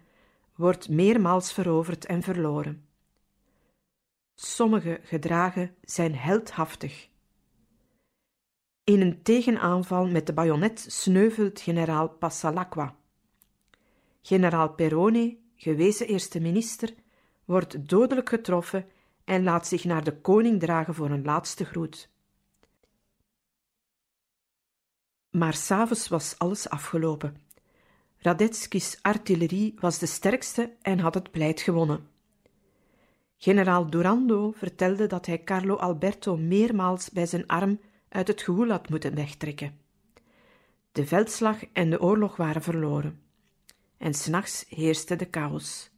wordt 0.54 0.88
meermaals 0.88 1.52
veroverd 1.52 2.06
en 2.06 2.22
verloren. 2.22 2.84
Sommige 4.34 5.00
gedragen 5.02 5.74
zijn 5.82 6.14
heldhaftig. 6.14 7.08
In 8.84 9.00
een 9.00 9.22
tegenaanval 9.22 10.06
met 10.06 10.26
de 10.26 10.32
bajonet 10.32 10.84
sneuvelt 10.88 11.60
generaal 11.60 12.08
Passalacqua. 12.08 12.99
Generaal 14.22 14.72
Perone, 14.72 15.36
gewezen 15.56 16.06
eerste 16.06 16.40
minister, 16.40 16.94
wordt 17.44 17.88
dodelijk 17.88 18.28
getroffen 18.28 18.86
en 19.24 19.42
laat 19.42 19.66
zich 19.66 19.84
naar 19.84 20.04
de 20.04 20.20
koning 20.20 20.60
dragen 20.60 20.94
voor 20.94 21.10
een 21.10 21.24
laatste 21.24 21.64
groet. 21.64 22.08
Maar 25.30 25.54
s'avonds 25.54 26.08
was 26.08 26.38
alles 26.38 26.68
afgelopen. 26.68 27.36
Radetzky's 28.16 28.98
artillerie 29.02 29.74
was 29.78 29.98
de 29.98 30.06
sterkste 30.06 30.76
en 30.82 30.98
had 30.98 31.14
het 31.14 31.30
pleit 31.30 31.60
gewonnen. 31.60 32.08
Generaal 33.36 33.90
Durando 33.90 34.52
vertelde 34.52 35.06
dat 35.06 35.26
hij 35.26 35.42
Carlo 35.44 35.76
Alberto 35.76 36.36
meermaals 36.36 37.10
bij 37.10 37.26
zijn 37.26 37.46
arm 37.46 37.80
uit 38.08 38.28
het 38.28 38.42
gewoel 38.42 38.68
had 38.68 38.88
moeten 38.88 39.14
wegtrekken. 39.14 39.78
De 40.92 41.06
veldslag 41.06 41.64
en 41.72 41.90
de 41.90 42.00
oorlog 42.00 42.36
waren 42.36 42.62
verloren. 42.62 43.29
En 44.00 44.14
s'nachts 44.14 44.64
heerste 44.68 45.16
de 45.16 45.28
chaos. 45.30 45.90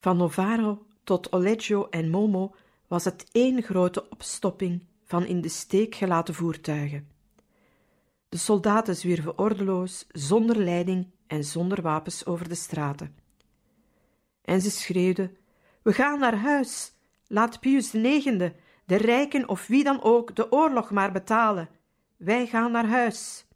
Van 0.00 0.16
Novaro 0.16 0.86
tot 1.04 1.32
Oleggio 1.32 1.86
en 1.90 2.10
Momo 2.10 2.54
was 2.86 3.04
het 3.04 3.26
één 3.30 3.62
grote 3.62 4.10
opstopping 4.10 4.86
van 5.04 5.26
in 5.26 5.40
de 5.40 5.48
steek 5.48 5.94
gelaten 5.94 6.34
voertuigen. 6.34 7.08
De 8.28 8.36
soldaten 8.36 8.96
zwierven 8.96 9.38
ordeloos, 9.38 10.06
zonder 10.10 10.56
leiding 10.56 11.10
en 11.26 11.44
zonder 11.44 11.82
wapens 11.82 12.26
over 12.26 12.48
de 12.48 12.54
straten. 12.54 13.16
En 14.42 14.60
ze 14.60 14.70
schreeuwden: 14.70 15.36
We 15.82 15.92
gaan 15.92 16.18
naar 16.18 16.36
huis! 16.36 16.92
Laat 17.26 17.60
Pius 17.60 17.94
IX, 17.94 18.24
de 18.84 18.96
rijken 18.96 19.48
of 19.48 19.66
wie 19.66 19.84
dan 19.84 20.02
ook, 20.02 20.36
de 20.36 20.52
oorlog 20.52 20.90
maar 20.90 21.12
betalen. 21.12 21.68
Wij 22.16 22.46
gaan 22.46 22.72
naar 22.72 22.88
huis. 22.88 23.46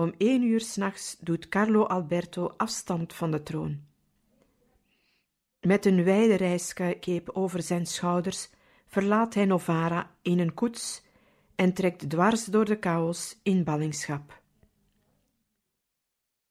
Om 0.00 0.14
één 0.18 0.42
uur 0.42 0.60
s'nachts 0.60 1.16
doet 1.20 1.48
Carlo 1.48 1.84
Alberto 1.84 2.54
afstand 2.56 3.12
van 3.12 3.30
de 3.30 3.42
troon. 3.42 3.80
Met 5.60 5.86
een 5.86 6.04
wijde 6.04 6.34
reiskeep 6.34 7.30
over 7.30 7.62
zijn 7.62 7.86
schouders 7.86 8.50
verlaat 8.86 9.34
hij 9.34 9.44
Novara 9.44 10.10
in 10.22 10.38
een 10.38 10.54
koets 10.54 11.02
en 11.54 11.72
trekt 11.72 12.10
dwars 12.10 12.44
door 12.44 12.64
de 12.64 12.76
chaos 12.80 13.40
in 13.42 13.64
ballingschap. 13.64 14.42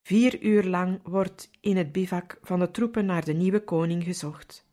Vier 0.01 0.41
uur 0.41 0.63
lang 0.63 0.99
wordt 1.03 1.49
in 1.59 1.77
het 1.77 1.91
bivak 1.91 2.39
van 2.41 2.59
de 2.59 2.71
troepen 2.71 3.05
naar 3.05 3.25
de 3.25 3.33
nieuwe 3.33 3.63
koning 3.63 4.03
gezocht. 4.03 4.65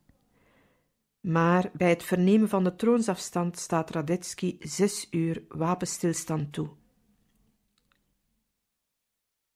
Maar 1.21 1.71
bij 1.73 1.89
het 1.89 2.03
vernemen 2.03 2.49
van 2.49 2.65
de 2.65 2.77
troonsafstand 2.77 3.59
staat 3.59 3.91
Radetzky 3.91 4.57
zes 4.61 5.07
uur 5.11 5.45
wapenstilstand 5.49 6.53
toe. 6.53 6.69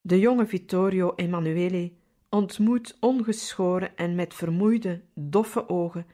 De 0.01 0.19
jonge 0.19 0.47
Vittorio 0.47 1.13
Emanuele 1.15 1.93
ontmoet 2.29 2.97
ongeschoren 3.01 3.97
en 3.97 4.15
met 4.15 4.35
vermoeide, 4.35 5.03
doffe 5.15 5.69
ogen 5.69 6.07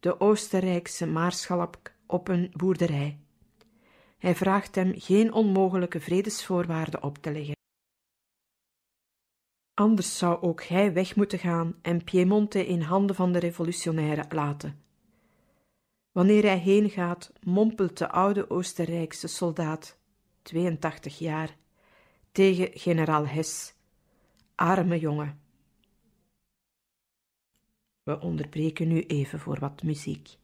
de 0.00 0.20
Oostenrijkse 0.20 1.06
maarschalk 1.06 1.92
op 2.06 2.28
een 2.28 2.50
boerderij. 2.56 3.18
Hij 4.18 4.34
vraagt 4.34 4.74
hem 4.74 4.92
geen 4.96 5.32
onmogelijke 5.32 6.00
vredesvoorwaarden 6.00 7.02
op 7.02 7.18
te 7.18 7.32
leggen. 7.32 7.56
Anders 9.74 10.18
zou 10.18 10.42
ook 10.42 10.62
hij 10.62 10.92
weg 10.92 11.16
moeten 11.16 11.38
gaan 11.38 11.74
en 11.82 12.04
Piemonte 12.04 12.66
in 12.66 12.80
handen 12.80 13.16
van 13.16 13.32
de 13.32 13.38
revolutionairen 13.38 14.26
laten. 14.28 14.82
Wanneer 16.12 16.42
hij 16.42 16.58
heen 16.58 16.90
gaat, 16.90 17.32
mompelt 17.42 17.98
de 17.98 18.08
oude 18.08 18.50
Oostenrijkse 18.50 19.26
soldaat, 19.26 19.98
82 20.42 21.18
jaar, 21.18 21.56
tegen 22.32 22.78
generaal 22.78 23.26
Hess: 23.26 23.74
Arme 24.54 24.98
jongen. 24.98 25.40
We 28.02 28.20
onderbreken 28.20 28.88
nu 28.88 29.06
even 29.06 29.40
voor 29.40 29.58
wat 29.58 29.82
muziek. 29.82 30.39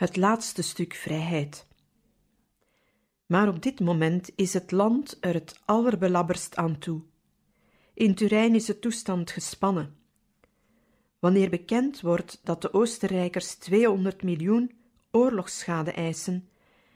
Het 0.00 0.16
laatste 0.16 0.62
stuk 0.62 0.94
vrijheid. 0.94 1.66
Maar 3.26 3.48
op 3.48 3.62
dit 3.62 3.80
moment 3.80 4.30
is 4.36 4.52
het 4.52 4.70
land 4.70 5.16
er 5.20 5.34
het 5.34 5.60
allerbelabberst 5.64 6.56
aan 6.56 6.78
toe. 6.78 7.02
In 7.94 8.14
Turijn 8.14 8.54
is 8.54 8.64
de 8.64 8.78
toestand 8.78 9.30
gespannen. 9.30 9.96
Wanneer 11.18 11.50
bekend 11.50 12.00
wordt 12.00 12.40
dat 12.44 12.62
de 12.62 12.72
Oostenrijkers 12.72 13.54
200 13.54 14.22
miljoen 14.22 14.72
oorlogsschade 15.10 15.92
eisen 15.92 16.48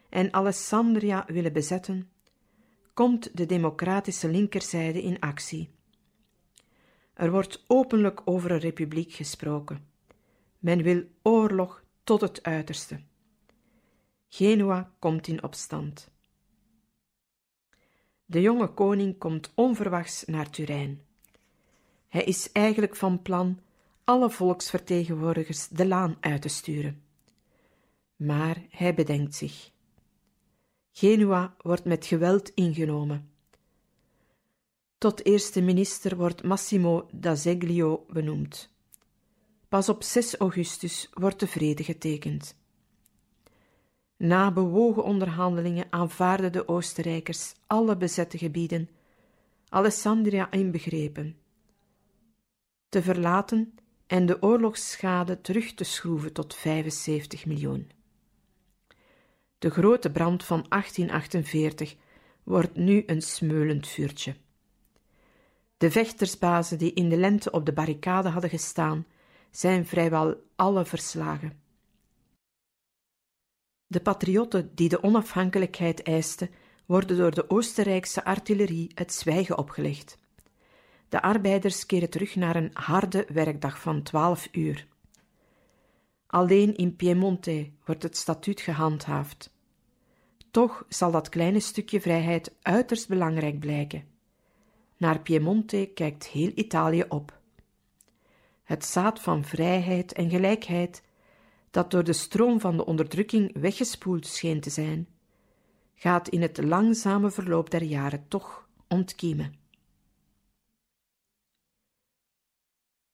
en 0.09 0.33
Alessandria 0.33 1.25
willen 1.27 1.53
bezetten, 1.53 2.09
komt 2.93 3.37
de 3.37 3.45
democratische 3.45 4.27
linkerzijde 4.27 5.01
in 5.01 5.19
actie. 5.19 5.69
Er 7.13 7.31
wordt 7.31 7.63
openlijk 7.67 8.21
over 8.23 8.51
een 8.51 8.59
republiek 8.59 9.11
gesproken. 9.11 9.87
Men 10.59 10.81
wil 10.81 11.03
oorlog 11.21 11.84
tot 12.05 12.21
het 12.21 12.43
uiterste. 12.43 12.99
Genua 14.27 14.91
komt 14.99 15.27
in 15.27 15.43
opstand. 15.43 16.09
De 18.25 18.41
jonge 18.41 18.73
koning 18.73 19.17
komt 19.17 19.51
onverwachts 19.55 20.25
naar 20.25 20.49
Turijn. 20.49 21.01
Hij 22.07 22.23
is 22.23 22.51
eigenlijk 22.51 22.95
van 22.95 23.21
plan 23.21 23.59
alle 24.03 24.29
volksvertegenwoordigers 24.29 25.67
de 25.67 25.87
laan 25.87 26.17
uit 26.19 26.41
te 26.41 26.47
sturen. 26.47 27.03
Maar 28.15 28.65
hij 28.69 28.93
bedenkt 28.93 29.35
zich. 29.35 29.71
Genua 30.91 31.55
wordt 31.61 31.85
met 31.85 32.05
geweld 32.05 32.49
ingenomen. 32.49 33.29
Tot 34.97 35.25
eerste 35.25 35.61
minister 35.61 36.15
wordt 36.15 36.43
Massimo 36.43 37.07
d'Azeglio 37.11 38.05
benoemd. 38.09 38.74
Pas 39.69 39.89
op 39.89 40.03
6 40.03 40.35
augustus 40.35 41.09
wordt 41.13 41.39
de 41.39 41.47
vrede 41.47 41.83
getekend. 41.83 42.55
Na 44.17 44.51
bewogen 44.51 45.03
onderhandelingen 45.03 45.87
aanvaarden 45.89 46.51
de 46.51 46.67
Oostenrijkers 46.67 47.53
alle 47.67 47.97
bezette 47.97 48.37
gebieden, 48.37 48.89
Alessandria 49.69 50.51
inbegrepen, 50.51 51.37
te 52.89 53.01
verlaten 53.01 53.73
en 54.07 54.25
de 54.25 54.41
oorlogsschade 54.41 55.41
terug 55.41 55.73
te 55.73 55.83
schroeven 55.83 56.33
tot 56.33 56.55
75 56.55 57.45
miljoen. 57.45 57.91
De 59.57 59.69
grote 59.69 60.11
brand 60.11 60.43
van 60.43 60.65
1848 60.69 61.95
wordt 62.43 62.75
nu 62.75 63.03
een 63.05 63.21
smeulend 63.21 63.87
vuurtje. 63.87 64.35
De 65.77 65.91
vechtersbazen 65.91 66.77
die 66.77 66.93
in 66.93 67.09
de 67.09 67.17
lente 67.17 67.51
op 67.51 67.65
de 67.65 67.73
barricade 67.73 68.29
hadden 68.29 68.49
gestaan, 68.49 69.05
zijn 69.57 69.85
vrijwel 69.85 70.35
alle 70.55 70.85
verslagen. 70.85 71.59
De 73.87 73.99
patriotten 74.01 74.75
die 74.75 74.89
de 74.89 75.03
onafhankelijkheid 75.03 76.03
eisten, 76.03 76.49
worden 76.85 77.17
door 77.17 77.31
de 77.31 77.49
Oostenrijkse 77.49 78.23
artillerie 78.23 78.91
het 78.95 79.13
zwijgen 79.13 79.57
opgelegd. 79.57 80.17
De 81.09 81.21
arbeiders 81.21 81.85
keren 81.85 82.09
terug 82.09 82.35
naar 82.35 82.55
een 82.55 82.69
harde 82.73 83.27
werkdag 83.33 83.79
van 83.79 84.03
twaalf 84.03 84.47
uur. 84.51 84.87
Alleen 86.27 86.75
in 86.75 86.95
Piemonte 86.95 87.71
wordt 87.85 88.03
het 88.03 88.17
statuut 88.17 88.61
gehandhaafd. 88.61 89.53
Toch 90.51 90.85
zal 90.89 91.11
dat 91.11 91.29
kleine 91.29 91.59
stukje 91.59 92.01
vrijheid 92.01 92.55
uiterst 92.61 93.07
belangrijk 93.07 93.59
blijken. 93.59 94.07
Naar 94.97 95.21
Piemonte 95.21 95.91
kijkt 95.93 96.27
heel 96.27 96.51
Italië 96.55 97.05
op. 97.09 97.43
Het 98.65 98.85
zaad 98.85 99.21
van 99.21 99.43
vrijheid 99.43 100.13
en 100.13 100.29
gelijkheid, 100.29 101.03
dat 101.71 101.91
door 101.91 102.03
de 102.03 102.13
stroom 102.13 102.59
van 102.59 102.77
de 102.77 102.85
onderdrukking 102.85 103.59
weggespoeld 103.59 104.27
scheen 104.27 104.61
te 104.61 104.69
zijn, 104.69 105.07
gaat 105.93 106.27
in 106.27 106.41
het 106.41 106.63
langzame 106.63 107.31
verloop 107.31 107.69
der 107.69 107.83
jaren 107.83 108.27
toch 108.27 108.67
ontkiemen. 108.87 109.55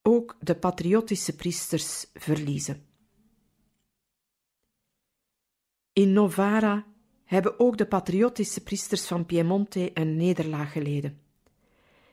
Ook 0.02 0.38
de 0.40 0.56
patriotische 0.56 1.36
priesters 1.36 2.06
verliezen. 2.14 2.86
In 5.94 6.14
Novara 6.14 6.86
hebben 7.24 7.60
ook 7.60 7.78
de 7.78 7.88
patriotische 7.88 8.64
priesters 8.64 9.08
van 9.08 9.26
Piemonte 9.26 9.92
een 9.94 10.16
nederlaag 10.16 10.72
geleden. 10.72 11.22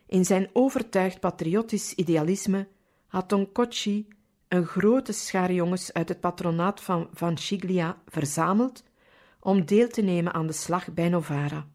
In 0.07 0.24
zijn 0.24 0.51
overtuigd 0.53 1.20
patriotisch 1.20 1.94
idealisme 1.94 2.68
had 3.09 3.29
Don 3.29 3.53
Cocci 3.53 4.09
een 4.49 4.64
grote 4.64 5.12
schare 5.12 5.55
jongens 5.55 5.92
uit 5.92 6.09
het 6.09 6.21
patronaat 6.21 6.81
van 6.81 7.09
Van 7.12 7.37
Chiglia 7.37 8.03
verzameld 8.07 8.85
om 9.40 9.64
deel 9.64 9.88
te 9.88 10.03
nemen 10.03 10.33
aan 10.33 10.47
de 10.47 10.53
slag 10.53 10.92
bij 10.92 11.09
Novara. 11.09 11.66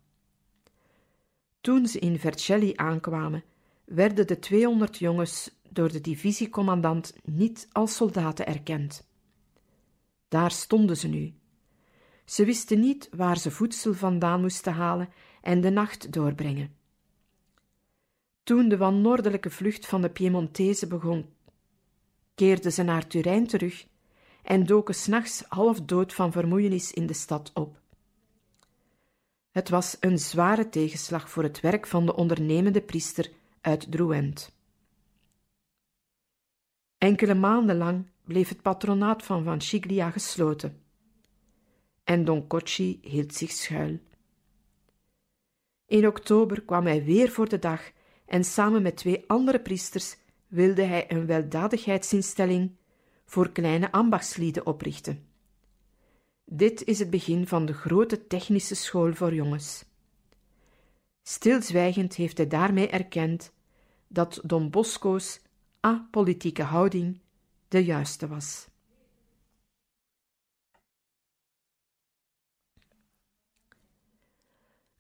Toen 1.62 1.88
ze 1.88 2.00
in 2.00 2.20
Vercelli 2.20 2.74
aankwamen, 2.76 3.44
werden 3.86 4.28
de 4.28 4.40
200 4.40 4.98
jongens 4.98 5.60
door 5.70 5.92
de 5.92 6.02
divisiecommandant 6.02 7.16
niet 7.24 7.68
als 7.72 7.96
soldaten 7.96 8.48
erkend. 8.48 9.08
Daar 10.28 10.52
stonden 10.52 10.98
ze 10.98 11.08
nu. 11.08 11.34
Ze 12.26 12.46
wisten 12.46 12.80
niet 12.80 13.10
waar 13.12 13.38
ze 13.38 13.52
voedsel 13.52 13.94
vandaan 13.94 14.42
moesten 14.42 14.74
halen 14.74 15.10
en 15.42 15.62
de 15.62 15.70
nacht 15.70 16.12
doorbrengen. 16.14 16.76
Toen 18.44 18.70
de 18.70 18.78
wannoordelijke 18.78 19.50
vlucht 19.50 19.86
van 19.86 20.02
de 20.02 20.10
Piemontezen 20.10 20.90
begon, 20.90 21.34
keerden 22.36 22.72
ze 22.72 22.84
naar 22.84 23.08
Turijn 23.08 23.48
terug 23.48 23.88
en 24.44 24.66
doken 24.66 24.96
s'nachts 24.96 25.44
half 25.48 25.82
dood 25.82 26.14
van 26.14 26.32
vermoeienis 26.32 26.92
in 26.92 27.06
de 27.06 27.14
stad 27.14 27.52
op. 27.54 27.82
Het 29.52 29.70
was 29.70 29.98
een 30.00 30.20
zware 30.20 30.70
tegenslag 30.70 31.30
voor 31.30 31.44
het 31.44 31.60
werk 31.60 31.88
van 31.88 32.06
de 32.06 32.16
ondernemende 32.16 32.82
priester 32.82 33.32
uit 33.62 33.92
Drouent. 33.92 34.56
Enkele 36.98 37.34
maanden 37.34 37.78
lang 37.78 38.10
bleef 38.24 38.50
het 38.50 38.62
patronaat 38.62 39.24
van 39.24 39.44
Van 39.44 39.62
Chiglia 39.62 40.10
gesloten. 40.10 40.82
En 42.04 42.26
Don 42.26 42.48
Cocci 42.48 43.00
hield 43.02 43.34
zich 43.34 43.52
schuil. 43.52 44.00
In 45.86 46.08
oktober 46.08 46.62
kwam 46.62 46.86
hij 46.86 47.04
weer 47.04 47.30
voor 47.30 47.50
de 47.50 47.60
dag 47.60 47.92
en 48.34 48.44
samen 48.44 48.82
met 48.82 48.96
twee 48.96 49.24
andere 49.28 49.62
priesters 49.62 50.16
wilde 50.48 50.82
hij 50.82 51.12
een 51.12 51.26
weldadigheidsinstelling 51.26 52.76
voor 53.26 53.52
kleine 53.52 53.92
ambachtslieden 53.92 54.66
oprichten. 54.66 55.28
Dit 56.46 56.84
is 56.84 57.00
het 57.00 57.10
begin 57.10 57.48
van 57.48 57.66
de 57.66 57.74
grote 57.74 58.28
technische 58.28 58.76
school 58.76 59.14
voor 59.14 59.34
jongens. 59.34 59.86
Stilzwijgend 61.22 62.16
heeft 62.16 62.38
hij 62.38 62.48
daarmee 62.48 62.90
erkend 62.90 63.52
dat 64.08 64.42
Don 64.44 64.70
Bosco's 64.70 65.40
apolitieke 65.80 66.64
houding 66.64 67.20
de 67.68 67.86
juiste 67.86 68.28
was. 68.28 68.68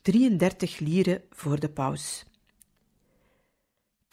Drieëndertig 0.02 0.80
lieren 0.80 1.24
voor 1.30 1.60
de 1.60 1.70
paus. 1.70 2.26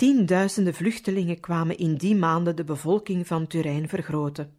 Tienduizenden 0.00 0.74
vluchtelingen 0.74 1.40
kwamen 1.40 1.76
in 1.76 1.94
die 1.94 2.14
maanden 2.14 2.56
de 2.56 2.64
bevolking 2.64 3.26
van 3.26 3.46
Turijn 3.46 3.88
vergroten. 3.88 4.58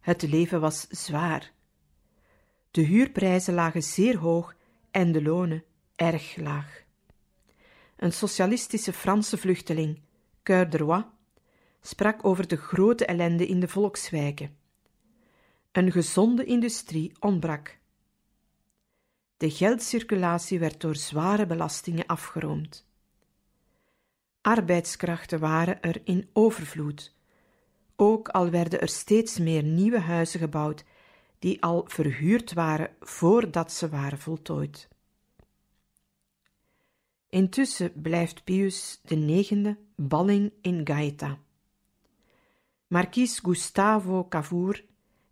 Het 0.00 0.22
leven 0.22 0.60
was 0.60 0.86
zwaar. 0.88 1.52
De 2.70 2.80
huurprijzen 2.80 3.54
lagen 3.54 3.82
zeer 3.82 4.16
hoog 4.16 4.54
en 4.90 5.12
de 5.12 5.22
lonen 5.22 5.64
erg 5.96 6.36
laag. 6.36 6.82
Een 7.96 8.12
socialistische 8.12 8.92
Franse 8.92 9.38
vluchteling, 9.38 10.00
Coeur 10.42 10.70
de 10.70 10.76
Roy, 10.76 11.04
sprak 11.80 12.24
over 12.24 12.48
de 12.48 12.56
grote 12.56 13.06
ellende 13.06 13.46
in 13.46 13.60
de 13.60 13.68
volkswijken. 13.68 14.56
Een 15.72 15.92
gezonde 15.92 16.44
industrie 16.44 17.12
ontbrak. 17.20 17.78
De 19.36 19.50
geldcirculatie 19.50 20.58
werd 20.58 20.80
door 20.80 20.96
zware 20.96 21.46
belastingen 21.46 22.06
afgeroomd. 22.06 22.85
Arbeidskrachten 24.46 25.38
waren 25.40 25.82
er 25.82 26.00
in 26.04 26.28
overvloed. 26.32 27.14
Ook 27.96 28.28
al 28.28 28.50
werden 28.50 28.80
er 28.80 28.88
steeds 28.88 29.38
meer 29.38 29.62
nieuwe 29.62 29.98
huizen 29.98 30.40
gebouwd, 30.40 30.84
die 31.38 31.62
al 31.62 31.84
verhuurd 31.86 32.52
waren 32.52 32.90
voordat 33.00 33.72
ze 33.72 33.88
waren 33.88 34.18
voltooid. 34.18 34.88
Intussen 37.28 37.92
blijft 38.02 38.44
Pius 38.44 39.00
IX 39.04 39.52
balling 39.96 40.52
in 40.60 40.80
Gaeta. 40.84 41.38
Marquis 42.86 43.38
Gustavo 43.38 44.28
Cavour 44.28 44.84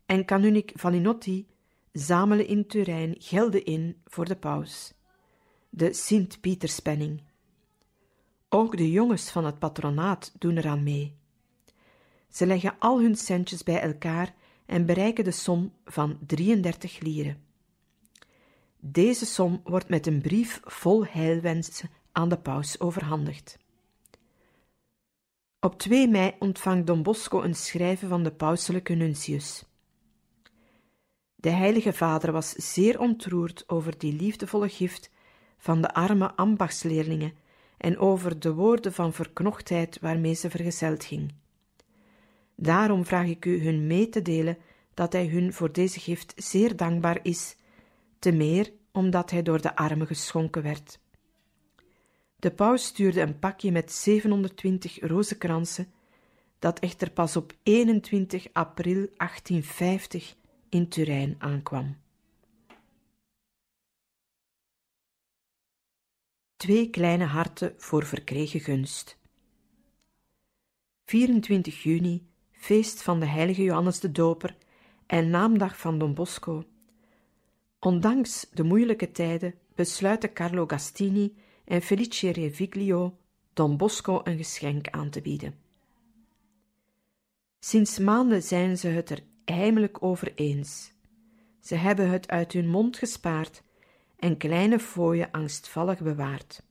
en 0.07 0.25
kanunik 0.25 0.73
Valinotti 0.75 1.47
zamelen 1.93 2.47
in 2.47 2.67
Turijn 2.67 3.15
gelden 3.19 3.65
in 3.65 4.03
voor 4.05 4.25
de 4.25 4.37
paus, 4.37 4.95
de 5.69 5.93
Sint-Pieterspenning. 5.93 7.33
Ook 8.55 8.77
de 8.77 8.91
jongens 8.91 9.31
van 9.31 9.45
het 9.45 9.59
patronaat 9.59 10.33
doen 10.39 10.57
eraan 10.57 10.83
mee. 10.83 11.17
Ze 12.29 12.47
leggen 12.47 12.77
al 12.79 13.01
hun 13.01 13.17
centjes 13.17 13.63
bij 13.63 13.81
elkaar 13.81 14.35
en 14.67 14.87
bereiken 14.87 15.25
de 15.25 15.31
som 15.31 15.73
van 15.85 16.19
33 16.27 17.01
lieren. 17.01 17.43
Deze 18.79 19.27
som 19.27 19.61
wordt 19.65 19.89
met 19.89 20.07
een 20.07 20.21
brief 20.21 20.61
vol 20.65 21.07
heilwensen 21.07 21.91
aan 22.13 22.29
de 22.29 22.39
paus 22.39 22.81
overhandigd. 22.81 23.59
Op 25.61 25.79
2 25.79 26.09
mei 26.09 26.35
ontvangt 26.39 26.87
Don 26.87 27.03
Bosco 27.03 27.43
een 27.43 27.55
schrijven 27.55 28.09
van 28.09 28.23
de 28.23 28.33
pauselijke 28.33 28.95
nuntius. 28.95 29.65
De 31.35 31.51
heilige 31.51 31.93
vader 31.93 32.33
was 32.33 32.51
zeer 32.51 33.01
ontroerd 33.01 33.69
over 33.69 33.99
die 33.99 34.13
liefdevolle 34.13 34.69
gift 34.69 35.11
van 35.59 35.81
de 35.81 35.95
arme 35.95 36.35
ambachtsleerlingen 36.35 37.43
en 37.79 37.99
over 37.99 38.39
de 38.39 38.55
woorden 38.55 38.93
van 38.93 39.13
verknochtheid 39.13 39.99
waarmee 40.01 40.35
ze 40.35 40.51
vergezeld 40.51 41.05
ging. 41.05 41.33
Daarom 42.57 43.05
vraag 43.05 43.27
ik 43.27 43.45
u 43.45 43.65
hun 43.65 43.87
mee 43.87 44.09
te 44.09 44.23
delen 44.23 44.59
dat 44.95 45.13
hij 45.13 45.27
hun 45.27 45.53
voor 45.53 45.73
deze 45.73 46.01
gift 46.01 46.33
zeer 46.37 46.77
dankbaar 46.77 47.19
is, 47.23 47.57
te 48.19 48.33
meer 48.33 48.73
omdat 48.93 49.31
hij 49.31 49.43
door 49.43 49.61
de 49.61 49.77
armen 49.77 50.07
geschonken 50.07 50.63
werd. 50.63 50.99
De 52.37 52.51
paus 52.51 52.85
stuurde 52.85 53.21
een 53.21 53.39
pakje 53.39 53.73
met 53.73 53.93
720 53.93 55.01
rozenkransen, 55.01 55.93
dat 56.59 56.79
echter 56.79 57.11
pas 57.11 57.37
op 57.37 57.53
21 57.63 58.47
april 58.53 59.09
1850 59.17 60.35
in 60.69 60.89
Turijn 60.89 61.35
aankwam. 61.39 61.97
Twee 66.57 66.91
kleine 66.91 67.25
harten 67.25 67.75
voor 67.77 68.07
verkregen 68.07 68.61
gunst. 68.61 69.19
24 71.05 71.83
juni, 71.83 72.27
feest 72.53 73.03
van 73.03 73.21
de 73.21 73.27
heilige 73.27 73.63
Johannes 73.63 74.01
de 74.01 74.13
Doper 74.13 74.57
en 75.07 75.31
naamdag 75.31 75.79
van 75.79 75.99
Don 75.99 76.15
Bosco. 76.15 76.65
Ondanks 77.79 78.47
de 78.53 78.63
moeilijke 78.63 79.11
tijden 79.11 79.55
besluiten 79.75 80.33
Carlo 80.33 80.67
Gastini 80.67 81.35
en 81.65 81.83
Felice 81.83 82.31
Reviglio 82.31 83.17
Don 83.53 83.77
Bosco 83.77 84.21
een 84.25 84.37
geschenk 84.37 84.89
aan 84.89 85.11
te 85.11 85.21
bieden. 85.21 85.59
Sinds 87.59 87.99
maanden 87.99 88.43
zijn 88.43 88.79
ze 88.79 88.89
het 88.89 89.11
er 89.11 89.23
heimelijk 89.45 90.03
over 90.03 90.33
eens. 90.35 90.93
Ze 91.61 91.75
hebben 91.75 92.11
het 92.11 92.29
uit 92.29 92.53
hun 92.53 92.69
mond 92.69 92.97
gespaard 92.97 93.63
en 94.25 94.37
kleine 94.37 94.79
fooien 94.79 95.31
angstvallig 95.31 96.01
bewaard. 96.01 96.63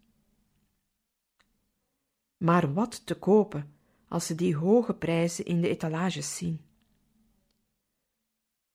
Maar 2.38 2.74
wat 2.74 3.06
te 3.06 3.16
kopen 3.16 3.74
als 4.08 4.26
ze 4.26 4.36
die 4.36 4.56
hoge 4.56 4.94
prijzen 4.94 5.46
in 5.46 5.62
de 5.62 5.70
etalages 5.70 6.38
zien? 6.38 6.62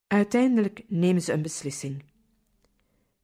Uiteindelijk 0.07 0.85
nemen 0.89 1.23
ze 1.23 1.33
een 1.33 1.43
beslissing. 1.43 2.05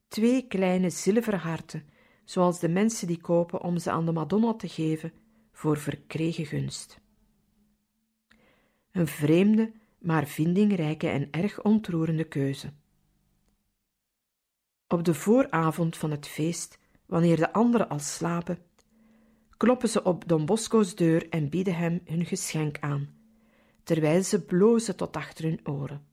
Twee 0.08 0.46
kleine 0.46 0.90
zilveren 0.90 1.40
harten, 1.40 1.88
zoals 2.24 2.60
de 2.60 2.68
mensen 2.68 3.06
die 3.06 3.20
kopen 3.20 3.62
om 3.62 3.78
ze 3.78 3.90
aan 3.90 4.06
de 4.06 4.12
Madonna 4.12 4.54
te 4.54 4.68
geven 4.68 5.12
voor 5.52 5.78
verkregen 5.78 6.46
gunst. 6.46 7.00
Een 8.90 9.06
vreemde, 9.06 9.72
maar 9.98 10.26
vindingrijke 10.26 11.08
en 11.08 11.30
erg 11.30 11.62
ontroerende 11.62 12.24
keuze. 12.24 12.72
Op 14.94 15.04
de 15.04 15.14
vooravond 15.14 15.96
van 15.96 16.10
het 16.10 16.26
feest, 16.26 16.78
wanneer 17.06 17.36
de 17.36 17.52
anderen 17.52 17.88
al 17.88 17.98
slapen, 17.98 18.58
kloppen 19.56 19.88
ze 19.88 20.02
op 20.02 20.28
Don 20.28 20.46
Bosco's 20.46 20.94
deur 20.94 21.28
en 21.28 21.48
bieden 21.48 21.76
hem 21.76 22.00
hun 22.04 22.24
geschenk 22.24 22.78
aan, 22.80 23.14
terwijl 23.82 24.22
ze 24.22 24.44
blozen 24.44 24.96
tot 24.96 25.16
achter 25.16 25.44
hun 25.44 25.60
oren. 25.64 26.06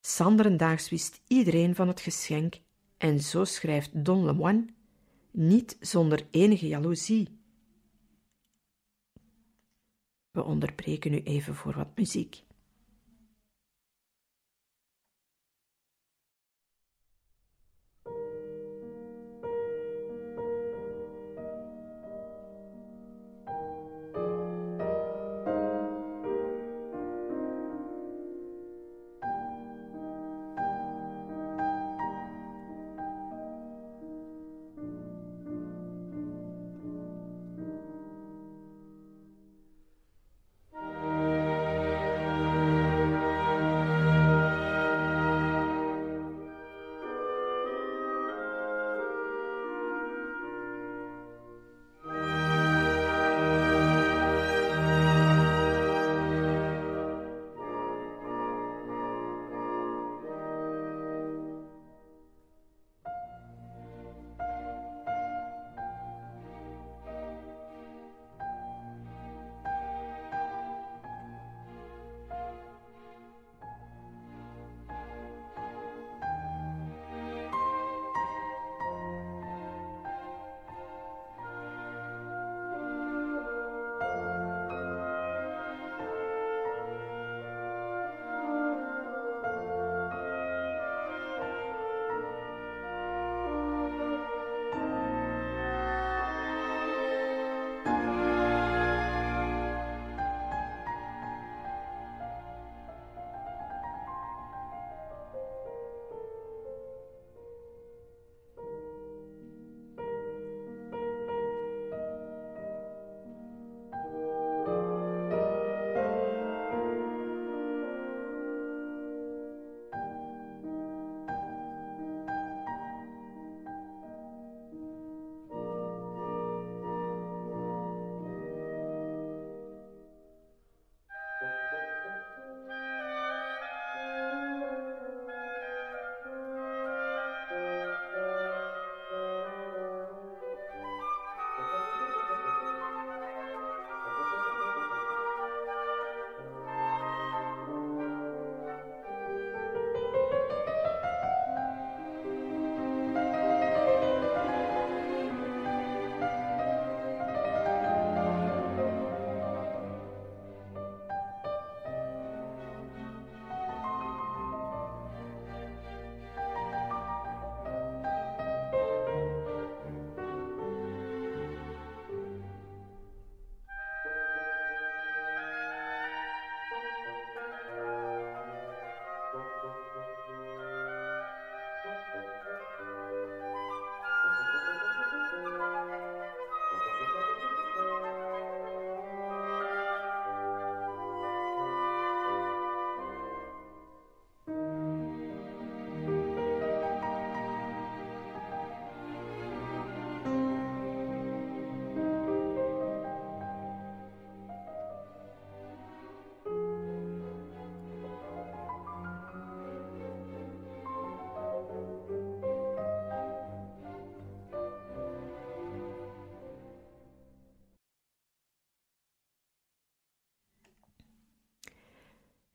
Sanderendaags 0.00 0.88
wist 0.88 1.20
iedereen 1.26 1.74
van 1.74 1.88
het 1.88 2.00
geschenk, 2.00 2.60
en 2.96 3.20
zo 3.20 3.44
schrijft 3.44 4.04
Don 4.04 4.24
Lemoine, 4.24 4.66
niet 5.30 5.76
zonder 5.80 6.26
enige 6.30 6.66
jaloezie. 6.66 7.38
We 10.30 10.42
onderbreken 10.42 11.10
nu 11.10 11.22
even 11.22 11.54
voor 11.54 11.74
wat 11.74 11.96
muziek. 11.96 12.43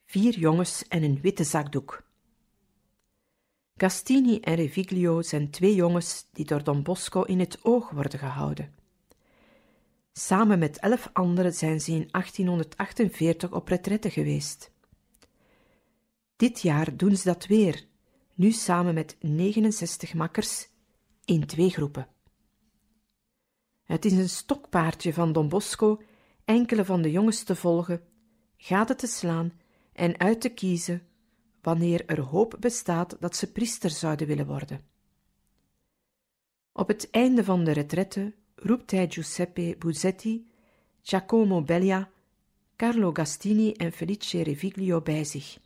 Vier 0.09 0.39
jongens 0.39 0.87
en 0.87 1.03
een 1.03 1.21
witte 1.21 1.43
zakdoek. 1.43 2.03
Gastini 3.75 4.39
en 4.39 4.55
Reviglio 4.55 5.21
zijn 5.21 5.49
twee 5.49 5.75
jongens 5.75 6.25
die 6.31 6.45
door 6.45 6.63
Don 6.63 6.83
Bosco 6.83 7.21
in 7.21 7.39
het 7.39 7.59
oog 7.63 7.89
worden 7.89 8.19
gehouden. 8.19 8.73
Samen 10.13 10.59
met 10.59 10.79
elf 10.79 11.09
anderen 11.13 11.53
zijn 11.53 11.81
ze 11.81 11.91
in 11.91 12.07
1848 12.11 13.51
op 13.51 13.67
retraite 13.67 14.09
geweest. 14.09 14.71
Dit 16.35 16.61
jaar 16.61 16.97
doen 16.97 17.15
ze 17.15 17.23
dat 17.23 17.45
weer, 17.45 17.85
nu 18.33 18.51
samen 18.51 18.93
met 18.93 19.17
69 19.19 20.13
makkers 20.13 20.67
in 21.25 21.45
twee 21.45 21.69
groepen. 21.69 22.07
Het 23.83 24.05
is 24.05 24.13
een 24.13 24.29
stokpaardje 24.29 25.13
van 25.13 25.31
Don 25.33 25.49
Bosco 25.49 26.01
enkele 26.45 26.85
van 26.85 27.01
de 27.01 27.11
jongens 27.11 27.43
te 27.43 27.55
volgen, 27.55 28.01
gaten 28.57 28.97
te 28.97 29.07
slaan 29.07 29.53
en 29.99 30.19
uit 30.19 30.41
te 30.41 30.49
kiezen 30.49 31.07
wanneer 31.61 32.05
er 32.05 32.19
hoop 32.19 32.55
bestaat 32.59 33.17
dat 33.19 33.35
ze 33.35 33.51
priester 33.51 33.89
zouden 33.89 34.27
willen 34.27 34.45
worden. 34.45 34.81
Op 36.71 36.87
het 36.87 37.09
einde 37.09 37.43
van 37.43 37.63
de 37.63 37.71
retrette 37.71 38.33
roept 38.55 38.91
hij 38.91 39.09
Giuseppe 39.09 39.75
Buzetti, 39.79 40.51
Giacomo 41.01 41.61
Bellia, 41.61 42.09
Carlo 42.75 43.11
Gastini 43.13 43.71
en 43.71 43.91
Felice 43.91 44.43
Reviglio 44.43 45.01
bij 45.01 45.23
zich. 45.23 45.59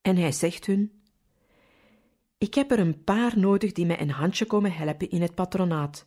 En 0.00 0.16
hij 0.16 0.32
zegt 0.32 0.66
hun: 0.66 1.02
Ik 2.38 2.54
heb 2.54 2.70
er 2.70 2.78
een 2.78 3.04
paar 3.04 3.38
nodig 3.38 3.72
die 3.72 3.86
mij 3.86 4.00
een 4.00 4.10
handje 4.10 4.46
komen 4.46 4.72
helpen 4.72 5.10
in 5.10 5.22
het 5.22 5.34
patronaat. 5.34 6.06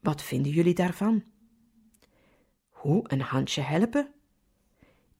Wat 0.00 0.22
vinden 0.22 0.52
jullie 0.52 0.74
daarvan? 0.74 1.24
Hoe 2.68 3.04
een 3.06 3.20
handje 3.20 3.60
helpen? 3.60 4.14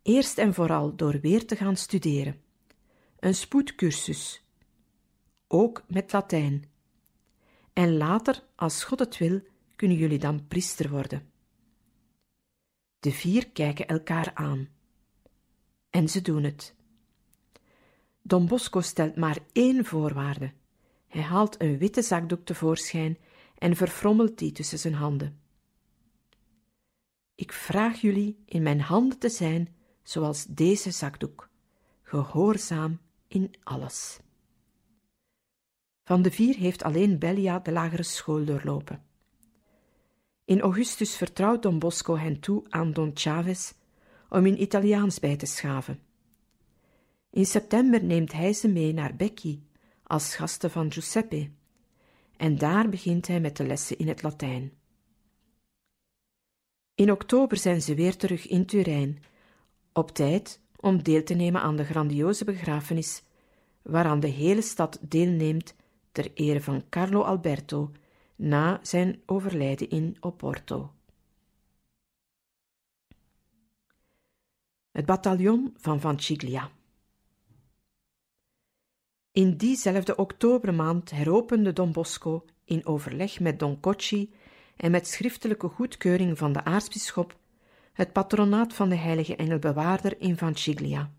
Eerst 0.07 0.39
en 0.39 0.55
vooral 0.55 0.97
door 0.97 1.21
weer 1.21 1.47
te 1.47 1.57
gaan 1.57 1.77
studeren. 1.77 2.41
Een 3.19 3.35
spoedcursus. 3.35 4.45
Ook 5.47 5.85
met 5.89 6.13
Latijn. 6.13 6.65
En 7.73 7.97
later, 7.97 8.43
als 8.55 8.85
God 8.85 8.99
het 8.99 9.19
wil, 9.19 9.41
kunnen 9.77 9.97
jullie 9.97 10.19
dan 10.19 10.47
priester 10.47 10.91
worden. 10.91 11.31
De 12.99 13.13
vier 13.13 13.49
kijken 13.49 13.87
elkaar 13.87 14.31
aan. 14.35 14.69
En 15.91 16.09
ze 16.09 16.23
doen 16.23 16.43
het. 16.43 16.75
Don 18.23 18.47
Bosco 18.47 18.81
stelt 18.81 19.17
maar 19.17 19.39
één 19.53 19.85
voorwaarde. 19.85 20.53
Hij 21.07 21.23
haalt 21.23 21.61
een 21.61 21.79
witte 21.79 22.03
zakdoek 22.03 22.45
tevoorschijn 22.45 23.19
en 23.59 23.77
verfrommelt 23.77 24.39
die 24.39 24.53
tussen 24.53 24.79
zijn 24.79 24.95
handen. 24.95 25.41
Ik 27.35 27.53
vraag 27.53 28.01
jullie 28.01 28.43
in 28.45 28.63
mijn 28.63 28.81
handen 28.81 29.19
te 29.19 29.29
zijn 29.29 29.76
zoals 30.07 30.45
deze 30.45 30.91
zakdoek, 30.91 31.49
gehoorzaam 32.03 33.01
in 33.29 33.55
alles. 33.63 34.19
Van 36.05 36.23
de 36.23 36.31
vier 36.31 36.57
heeft 36.57 36.83
alleen 36.83 37.19
Bellia 37.19 37.59
de 37.59 37.73
lagere 37.73 38.03
school 38.03 38.45
doorlopen. 38.45 39.03
In 40.45 40.61
augustus 40.61 41.17
vertrouwt 41.17 41.63
Don 41.63 41.79
Bosco 41.79 42.17
hen 42.17 42.41
toe 42.41 42.65
aan 42.69 42.93
Don 42.93 43.11
Chavez 43.15 43.73
om 44.29 44.47
in 44.47 44.63
Italiaans 44.63 45.19
bij 45.19 45.37
te 45.37 45.47
schaven. 45.47 46.01
In 47.31 47.47
september 47.47 48.05
neemt 48.05 48.33
hij 48.33 48.53
ze 48.53 48.69
mee 48.69 48.93
naar 48.93 49.17
Becchi 49.17 49.67
als 50.03 50.35
gasten 50.35 50.71
van 50.71 50.93
Giuseppe, 50.93 51.51
en 52.37 52.59
daar 52.59 52.89
begint 52.89 53.27
hij 53.27 53.41
met 53.41 53.57
de 53.57 53.67
lessen 53.67 53.99
in 53.99 54.09
het 54.09 54.23
Latijn. 54.23 54.73
In 56.95 57.11
oktober 57.11 57.57
zijn 57.57 57.83
ze 57.83 57.95
weer 57.95 58.17
terug 58.17 58.47
in 58.47 58.67
Turijn, 58.67 59.23
op 59.97 60.11
tijd 60.11 60.61
om 60.77 61.03
deel 61.03 61.23
te 61.23 61.35
nemen 61.35 61.61
aan 61.61 61.77
de 61.77 61.85
grandioze 61.85 62.45
begrafenis, 62.45 63.23
waaraan 63.83 64.21
de 64.21 64.27
hele 64.29 64.63
stad 64.63 64.99
deelneemt 65.01 65.75
ter 66.13 66.31
ere 66.35 66.61
van 66.61 66.89
Carlo 66.89 67.23
Alberto 67.23 67.93
na 68.37 68.79
zijn 68.83 69.23
overlijden 69.27 69.91
in 69.91 70.17
Oporto. 70.21 70.93
Het 74.91 75.07
bataljon 75.07 75.75
van 75.77 76.01
Vanciglia. 76.01 76.71
In 79.33 79.57
diezelfde 79.57 80.17
oktobermaand 80.17 81.11
heropende 81.11 81.73
Don 81.73 81.93
Bosco 81.93 82.45
in 82.65 82.87
overleg 82.87 83.41
met 83.41 83.59
Don 83.59 83.81
Cocci 83.81 84.33
en 84.77 84.91
met 84.91 85.07
schriftelijke 85.07 85.69
goedkeuring 85.69 86.39
van 86.39 86.53
de 86.53 86.65
aartsbisschop 86.65 87.37
het 87.97 88.13
patronaat 88.13 88.75
van 88.75 88.89
de 88.89 88.97
heilige 88.97 89.37
engelbewaarder 89.37 90.21
in 90.21 90.37
Vanciglia. 90.37 91.11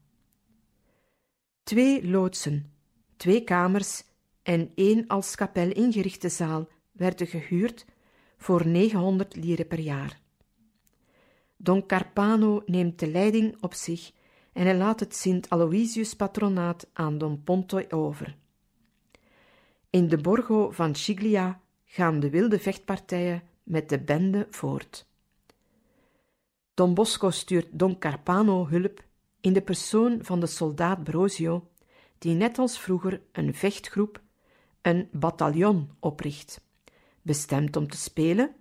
Twee 1.63 2.07
loodsen, 2.07 2.71
twee 3.15 3.43
kamers 3.43 4.03
en 4.43 4.71
één 4.75 5.07
als 5.07 5.35
kapel 5.35 5.71
ingerichte 5.71 6.29
zaal 6.29 6.67
werden 6.91 7.27
gehuurd 7.27 7.85
voor 8.37 8.67
900 8.67 9.35
lire 9.35 9.65
per 9.65 9.79
jaar. 9.79 10.19
Don 11.55 11.85
Carpano 11.85 12.63
neemt 12.65 12.99
de 12.99 13.07
leiding 13.07 13.61
op 13.61 13.73
zich 13.73 14.11
en 14.53 14.63
hij 14.63 14.77
laat 14.77 14.99
het 14.99 15.15
Sint 15.15 15.49
Aloysius 15.49 16.13
patronaat 16.13 16.87
aan 16.93 17.17
Don 17.17 17.43
Ponto 17.43 17.81
over. 17.89 18.35
In 19.89 20.07
de 20.07 20.17
Borgo 20.17 20.71
van 20.71 20.95
Ciglia 20.95 21.61
gaan 21.85 22.19
de 22.19 22.29
wilde 22.29 22.59
vechtpartijen 22.59 23.43
met 23.63 23.89
de 23.89 23.99
bende 23.99 24.47
voort. 24.49 25.06
Don 26.77 26.93
Bosco 26.93 27.29
stuurt 27.29 27.67
Don 27.71 27.99
Carpano 27.99 28.67
hulp 28.67 29.03
in 29.41 29.53
de 29.53 29.61
persoon 29.61 30.19
van 30.21 30.39
de 30.39 30.45
soldaat 30.45 31.03
Brosio, 31.03 31.69
die 32.17 32.33
net 32.33 32.59
als 32.59 32.79
vroeger 32.79 33.21
een 33.31 33.53
vechtgroep, 33.53 34.21
een 34.81 35.09
bataljon 35.11 35.91
opricht, 35.99 36.61
bestemd 37.21 37.75
om 37.75 37.87
te 37.87 37.97
spelen, 37.97 38.55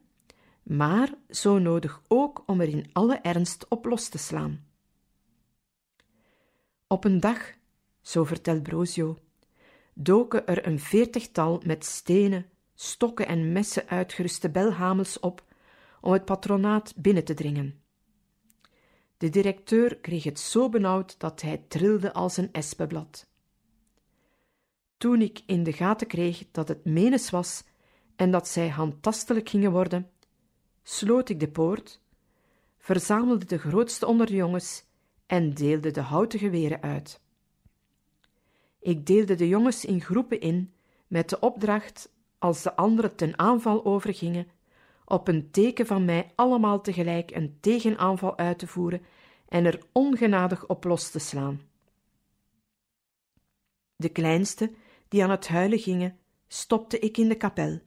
maar 0.63 1.15
zo 1.31 1.59
nodig 1.59 2.03
ook 2.09 2.43
om 2.47 2.61
er 2.61 2.69
in 2.69 2.91
alle 2.93 3.17
ernst 3.17 3.69
op 3.69 3.85
los 3.85 4.09
te 4.09 4.19
slaan. 4.19 4.65
Op 6.87 7.05
een 7.05 7.21
dag, 7.21 7.55
zo 8.01 8.25
vertelt 8.25 8.63
Brosio, 8.63 9.19
doken 9.95 10.47
er 10.47 10.67
een 10.67 10.81
veertigtal 10.81 11.63
met 11.65 11.85
stenen, 11.85 12.47
stokken 12.75 13.27
en 13.27 13.53
messen 13.53 13.89
uitgeruste 13.89 14.51
belhamels 14.51 15.21
op 15.21 15.45
om 16.01 16.13
het 16.13 16.25
patronaat 16.25 16.95
binnen 16.97 17.25
te 17.25 17.35
dringen. 17.35 17.85
De 19.17 19.29
directeur 19.29 19.97
kreeg 19.97 20.25
het 20.25 20.41
zo 20.41 20.69
benauwd 20.69 21.19
dat 21.19 21.41
hij 21.41 21.65
trilde 21.69 22.13
als 22.13 22.37
een 22.37 22.53
espenblad. 22.53 23.27
Toen 24.97 25.21
ik 25.21 25.43
in 25.47 25.63
de 25.63 25.73
gaten 25.73 26.07
kreeg 26.07 26.45
dat 26.51 26.69
het 26.69 26.85
menes 26.85 27.31
was 27.31 27.65
en 28.17 28.31
dat 28.31 28.49
zij 28.49 28.69
handtastelijk 28.69 29.49
gingen 29.49 29.73
worden, 29.73 30.11
sloot 30.83 31.29
ik 31.29 31.41
de 31.41 31.49
poort, 31.49 32.01
verzamelde 32.79 33.45
de 33.45 33.59
grootste 33.59 34.07
onder 34.07 34.27
de 34.27 34.35
jongens 34.35 34.85
en 35.27 35.55
deelde 35.55 35.91
de 35.91 36.01
houten 36.01 36.39
geweren 36.39 36.83
uit. 36.83 37.21
Ik 38.81 39.07
deelde 39.07 39.35
de 39.35 39.49
jongens 39.49 39.85
in 39.85 40.01
groepen 40.01 40.41
in 40.41 40.73
met 41.07 41.29
de 41.29 41.41
opdracht, 41.41 42.13
als 42.39 42.63
de 42.63 42.77
anderen 42.77 43.17
ten 43.17 43.39
aanval 43.39 43.85
overgingen, 43.85 44.47
op 45.09 45.29
een 45.29 45.51
teken 45.51 45.87
van 45.87 46.05
mij 46.05 46.33
allemaal 46.35 46.81
tegelijk 46.81 47.31
een 47.31 47.57
tegenaanval 47.61 48.39
uit 48.39 48.59
te 48.59 48.67
voeren 48.67 49.03
en 49.49 49.65
er 49.65 49.83
ongenadig 49.93 50.67
op 50.67 50.85
los 50.85 51.11
te 51.11 51.19
slaan. 51.19 51.61
De 53.97 54.09
kleinste, 54.09 54.73
die 55.09 55.23
aan 55.23 55.31
het 55.31 55.49
huilen 55.49 55.79
gingen, 55.79 56.19
stopte 56.49 56.99
ik 56.99 57.17
in 57.17 57.29
de 57.29 57.37
kapel. 57.37 57.81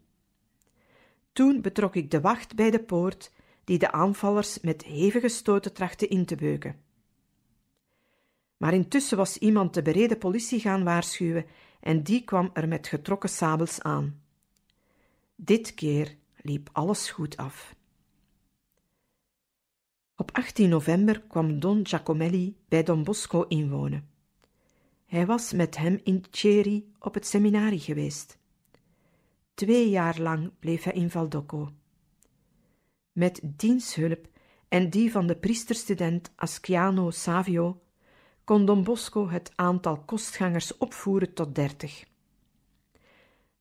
Toen 1.33 1.61
betrok 1.61 1.95
ik 1.95 2.11
de 2.11 2.21
wacht 2.21 2.55
bij 2.55 2.71
de 2.71 2.83
poort, 2.83 3.31
die 3.63 3.77
de 3.77 3.91
aanvallers 3.91 4.59
met 4.59 4.83
hevige 4.83 5.27
stoten 5.27 5.73
trachtte 5.73 6.07
in 6.07 6.25
te 6.25 6.35
beuken. 6.35 6.81
Maar 8.57 8.73
intussen 8.73 9.17
was 9.17 9.37
iemand 9.37 9.73
de 9.73 9.81
bereden 9.81 10.17
politie 10.17 10.59
gaan 10.59 10.83
waarschuwen 10.83 11.45
en 11.79 12.03
die 12.03 12.23
kwam 12.23 12.49
er 12.53 12.67
met 12.67 12.87
getrokken 12.87 13.29
sabels 13.29 13.81
aan. 13.81 14.21
Dit 15.35 15.73
keer 15.73 16.17
liep 16.49 16.69
alles 16.71 17.09
goed 17.09 17.37
af. 17.37 17.75
Op 20.15 20.31
18 20.31 20.69
november 20.69 21.21
kwam 21.21 21.59
Don 21.59 21.87
Giacomelli 21.87 22.57
bij 22.67 22.83
Don 22.83 23.03
Bosco 23.03 23.43
inwonen. 23.43 24.09
Hij 25.05 25.25
was 25.25 25.53
met 25.53 25.77
hem 25.77 25.99
in 26.03 26.23
Ceri 26.31 26.91
op 26.99 27.13
het 27.13 27.25
seminarie 27.25 27.79
geweest. 27.79 28.37
Twee 29.53 29.89
jaar 29.89 30.19
lang 30.19 30.51
bleef 30.59 30.83
hij 30.83 30.93
in 30.93 31.09
Valdocco. 31.09 31.69
Met 33.11 33.41
diens 33.43 33.95
hulp 33.95 34.27
en 34.67 34.89
die 34.89 35.11
van 35.11 35.27
de 35.27 35.35
priesterstudent 35.35 36.31
Asciano 36.35 37.11
Savio 37.11 37.81
kon 38.43 38.65
Don 38.65 38.83
Bosco 38.83 39.29
het 39.29 39.51
aantal 39.55 40.03
kostgangers 40.03 40.77
opvoeren 40.77 41.33
tot 41.33 41.55
dertig. 41.55 42.08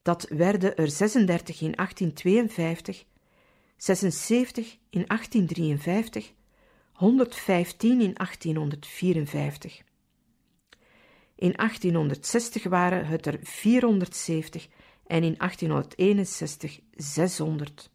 Dat 0.08 0.26
werden 0.28 0.76
er 0.76 0.90
36 0.90 1.60
in 1.60 1.72
1852, 1.72 3.04
76 3.76 4.78
in 4.90 5.04
1853, 5.06 6.32
115 6.92 7.90
in 7.90 8.14
1854. 8.14 9.82
In 11.34 11.52
1860 11.52 12.64
waren 12.64 13.06
het 13.06 13.26
er 13.26 13.38
470 13.42 14.68
en 15.06 15.22
in 15.22 15.34
1861 15.36 16.80
600. 16.94 17.90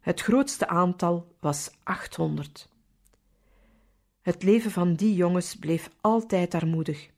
Het 0.00 0.20
grootste 0.20 0.68
aantal 0.68 1.34
was 1.40 1.70
800. 1.82 2.68
Het 4.22 4.42
leven 4.42 4.70
van 4.70 4.94
die 4.94 5.14
jongens 5.14 5.54
bleef 5.54 5.90
altijd 6.00 6.54
armoedig. 6.54 7.14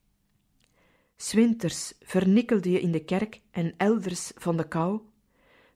Swinters 1.21 1.93
vernikkelde 2.01 2.71
je 2.71 2.81
in 2.81 2.93
de 2.93 3.05
kerk 3.05 3.41
en 3.51 3.75
elders 3.77 4.33
van 4.35 4.57
de 4.57 4.69
kou, 4.69 5.01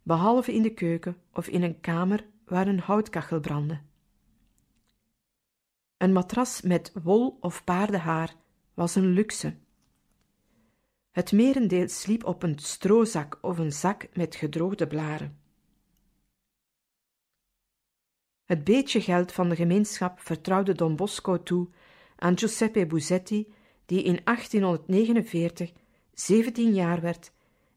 behalve 0.03 0.53
in 0.53 0.63
de 0.63 0.75
keuken 0.75 1.17
of 1.33 1.49
in 1.49 1.63
een 1.63 1.81
kamer 1.81 2.27
waar 2.45 2.67
een 2.67 2.81
houtkachel 2.81 3.41
brandde. 3.41 3.81
Een 5.97 6.13
matras 6.13 6.61
met 6.61 6.93
wol 7.03 7.39
of 7.41 7.65
paardenhaar 7.65 8.35
was 8.75 8.95
een 8.95 9.07
luxe. 9.07 9.57
Het 11.11 11.33
merendeel 11.33 11.89
sliep 11.89 12.25
op 12.25 12.43
een 12.43 12.59
stroozak 12.59 13.39
of 13.41 13.59
een 13.59 13.73
zak 13.73 14.09
met 14.17 14.35
gedroogde 14.35 14.87
blaren. 14.87 15.39
Het 18.45 18.65
beetje 18.65 19.01
geld 19.01 19.33
van 19.33 19.49
de 19.49 19.57
gemeenschap 19.57 20.21
vertrouwde 20.21 20.73
Don 20.73 20.97
Bosco 20.97 21.43
toe 21.43 21.69
aan 22.17 22.39
Giuseppe 22.39 22.87
Buzetti, 22.87 23.53
die 23.93 24.03
in 24.03 24.21
1849 24.25 25.73
zeventien 26.13 26.75
jaar 26.75 27.01
werd 27.01 27.33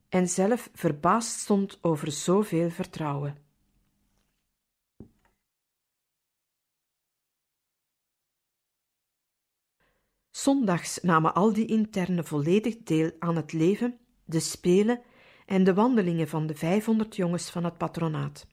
en 0.09 0.27
zelf 0.27 0.69
verbaasd 0.73 1.39
stond 1.39 1.77
over 1.81 2.11
zoveel 2.11 2.69
vertrouwen. 2.69 3.37
Zondags 10.31 11.01
namen 11.01 11.33
al 11.33 11.53
die 11.53 11.65
internen 11.65 12.25
volledig 12.25 12.77
deel 12.77 13.11
aan 13.19 13.35
het 13.35 13.53
leven, 13.53 13.99
de 14.25 14.39
spelen 14.39 15.01
en 15.45 15.63
de 15.63 15.73
wandelingen 15.73 16.27
van 16.27 16.47
de 16.47 16.55
500 16.55 17.15
jongens 17.15 17.49
van 17.49 17.63
het 17.63 17.77
patronaat. 17.77 18.47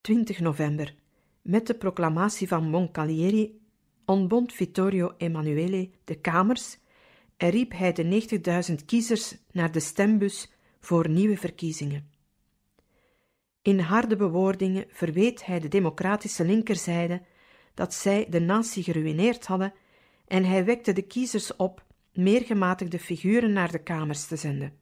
20 0.00 0.40
november. 0.40 0.94
Met 1.42 1.66
de 1.66 1.74
proclamatie 1.74 2.48
van 2.48 2.70
Moncalieri 2.70 3.60
ontbond 4.04 4.52
Vittorio 4.52 5.14
Emanuele 5.16 5.90
de 6.04 6.20
Kamers 6.20 6.78
en 7.36 7.50
riep 7.50 7.72
hij 7.72 7.92
de 7.92 8.28
90.000 8.68 8.74
kiezers 8.86 9.36
naar 9.52 9.72
de 9.72 9.80
stembus 9.80 10.52
voor 10.80 11.08
nieuwe 11.08 11.36
verkiezingen. 11.36 12.10
In 13.62 13.78
harde 13.78 14.16
bewoordingen 14.16 14.84
verweet 14.88 15.46
hij 15.46 15.60
de 15.60 15.68
democratische 15.68 16.44
linkerzijde 16.44 17.22
dat 17.74 17.94
zij 17.94 18.26
de 18.28 18.40
natie 18.40 18.82
geruineerd 18.82 19.46
hadden 19.46 19.74
en 20.26 20.44
hij 20.44 20.64
wekte 20.64 20.92
de 20.92 21.02
kiezers 21.02 21.56
op 21.56 21.84
meer 22.12 22.42
gematigde 22.42 22.98
figuren 22.98 23.52
naar 23.52 23.70
de 23.70 23.82
kamers 23.82 24.26
te 24.26 24.36
zenden. 24.36 24.72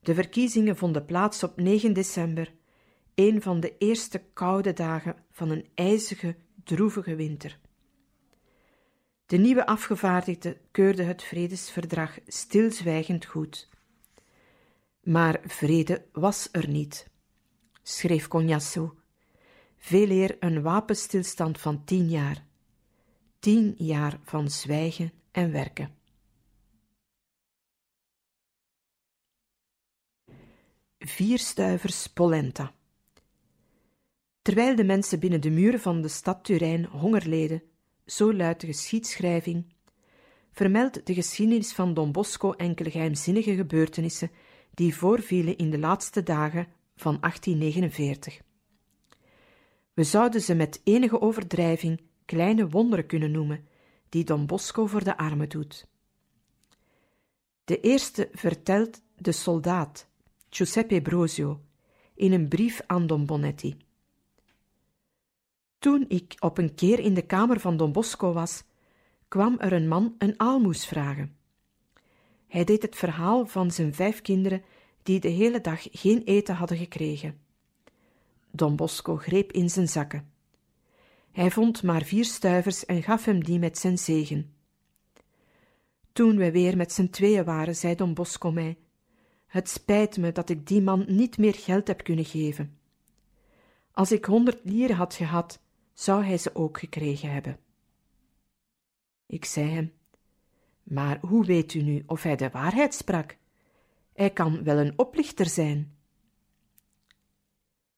De 0.00 0.14
verkiezingen 0.14 0.76
vonden 0.76 1.04
plaats 1.04 1.42
op 1.42 1.56
9 1.56 1.92
december, 1.92 2.52
een 3.20 3.42
van 3.42 3.60
de 3.60 3.74
eerste 3.78 4.22
koude 4.32 4.72
dagen 4.72 5.16
van 5.30 5.50
een 5.50 5.66
ijzige, 5.74 6.36
droevige 6.64 7.14
winter. 7.14 7.58
De 9.26 9.36
nieuwe 9.36 9.66
afgevaardigde 9.66 10.60
keurde 10.70 11.02
het 11.02 11.22
vredesverdrag 11.22 12.18
stilzwijgend 12.26 13.24
goed. 13.24 13.68
Maar 15.02 15.40
vrede 15.44 16.04
was 16.12 16.48
er 16.52 16.68
niet, 16.68 17.10
schreef 17.82 18.28
Cognasso 18.28 18.94
veeleer 19.80 20.36
een 20.40 20.62
wapenstilstand 20.62 21.60
van 21.60 21.84
tien 21.84 22.08
jaar. 22.08 22.44
Tien 23.38 23.74
jaar 23.76 24.20
van 24.22 24.50
zwijgen 24.50 25.12
en 25.30 25.52
werken. 25.52 25.94
Vier 30.98 31.38
stuivers 31.38 32.06
polenta. 32.06 32.74
Terwijl 34.42 34.76
de 34.76 34.84
mensen 34.84 35.20
binnen 35.20 35.40
de 35.40 35.50
muren 35.50 35.80
van 35.80 36.00
de 36.00 36.08
stad 36.08 36.44
Turijn 36.44 36.84
honger 36.84 37.28
leden, 37.28 37.62
zo 38.06 38.34
luidt 38.34 38.60
de 38.60 38.66
geschiedschrijving, 38.66 39.64
vermeldt 40.52 41.06
de 41.06 41.14
geschiedenis 41.14 41.72
van 41.72 41.94
Don 41.94 42.12
Bosco 42.12 42.52
enkele 42.52 42.90
geheimzinnige 42.90 43.54
gebeurtenissen 43.54 44.30
die 44.74 44.94
voorvielen 44.94 45.56
in 45.56 45.70
de 45.70 45.78
laatste 45.78 46.22
dagen 46.22 46.66
van 46.96 47.20
1849. 47.20 48.40
We 49.94 50.04
zouden 50.04 50.40
ze 50.40 50.54
met 50.54 50.80
enige 50.84 51.20
overdrijving 51.20 52.00
kleine 52.24 52.68
wonderen 52.68 53.06
kunnen 53.06 53.30
noemen, 53.30 53.66
die 54.08 54.24
Don 54.24 54.46
Bosco 54.46 54.86
voor 54.86 55.04
de 55.04 55.16
armen 55.16 55.48
doet. 55.48 55.86
De 57.64 57.80
eerste 57.80 58.28
vertelt 58.32 59.02
de 59.16 59.32
soldaat, 59.32 60.08
Giuseppe 60.48 61.02
Brosio, 61.02 61.60
in 62.14 62.32
een 62.32 62.48
brief 62.48 62.80
aan 62.86 63.06
Don 63.06 63.26
Bonetti. 63.26 63.76
Toen 65.80 66.04
ik 66.08 66.34
op 66.38 66.58
een 66.58 66.74
keer 66.74 66.98
in 66.98 67.14
de 67.14 67.22
kamer 67.22 67.60
van 67.60 67.76
Don 67.76 67.92
Bosco 67.92 68.32
was, 68.32 68.64
kwam 69.28 69.58
er 69.58 69.72
een 69.72 69.88
man 69.88 70.14
een 70.18 70.34
aalmoes 70.36 70.86
vragen. 70.86 71.36
Hij 72.48 72.64
deed 72.64 72.82
het 72.82 72.96
verhaal 72.96 73.46
van 73.46 73.70
zijn 73.70 73.94
vijf 73.94 74.22
kinderen 74.22 74.62
die 75.02 75.20
de 75.20 75.28
hele 75.28 75.60
dag 75.60 75.86
geen 75.90 76.22
eten 76.22 76.54
hadden 76.54 76.76
gekregen. 76.76 77.40
Don 78.50 78.76
Bosco 78.76 79.16
greep 79.16 79.52
in 79.52 79.70
zijn 79.70 79.88
zakken. 79.88 80.32
Hij 81.32 81.50
vond 81.50 81.82
maar 81.82 82.02
vier 82.02 82.24
stuivers 82.24 82.86
en 82.86 83.02
gaf 83.02 83.24
hem 83.24 83.44
die 83.44 83.58
met 83.58 83.78
zijn 83.78 83.98
zegen. 83.98 84.54
Toen 86.12 86.36
we 86.36 86.50
weer 86.50 86.76
met 86.76 86.92
z'n 86.92 87.08
tweeën 87.08 87.44
waren, 87.44 87.76
zei 87.76 87.94
Don 87.94 88.14
Bosco 88.14 88.52
mij: 88.52 88.78
Het 89.46 89.68
spijt 89.68 90.16
me 90.16 90.32
dat 90.32 90.48
ik 90.48 90.66
die 90.66 90.82
man 90.82 91.04
niet 91.08 91.38
meer 91.38 91.54
geld 91.54 91.86
heb 91.86 92.02
kunnen 92.04 92.24
geven. 92.24 92.78
Als 93.92 94.12
ik 94.12 94.24
honderd 94.24 94.58
lieren 94.62 94.96
had 94.96 95.14
gehad, 95.14 95.60
zou 96.00 96.24
hij 96.24 96.38
ze 96.38 96.54
ook 96.54 96.78
gekregen 96.78 97.32
hebben. 97.32 97.58
Ik 99.26 99.44
zei 99.44 99.70
hem: 99.70 99.92
Maar 100.82 101.18
hoe 101.20 101.44
weet 101.44 101.74
u 101.74 101.82
nu 101.82 102.02
of 102.06 102.22
hij 102.22 102.36
de 102.36 102.50
waarheid 102.50 102.94
sprak? 102.94 103.36
Hij 104.12 104.30
kan 104.30 104.64
wel 104.64 104.78
een 104.78 104.98
oplichter 104.98 105.46
zijn. 105.46 105.96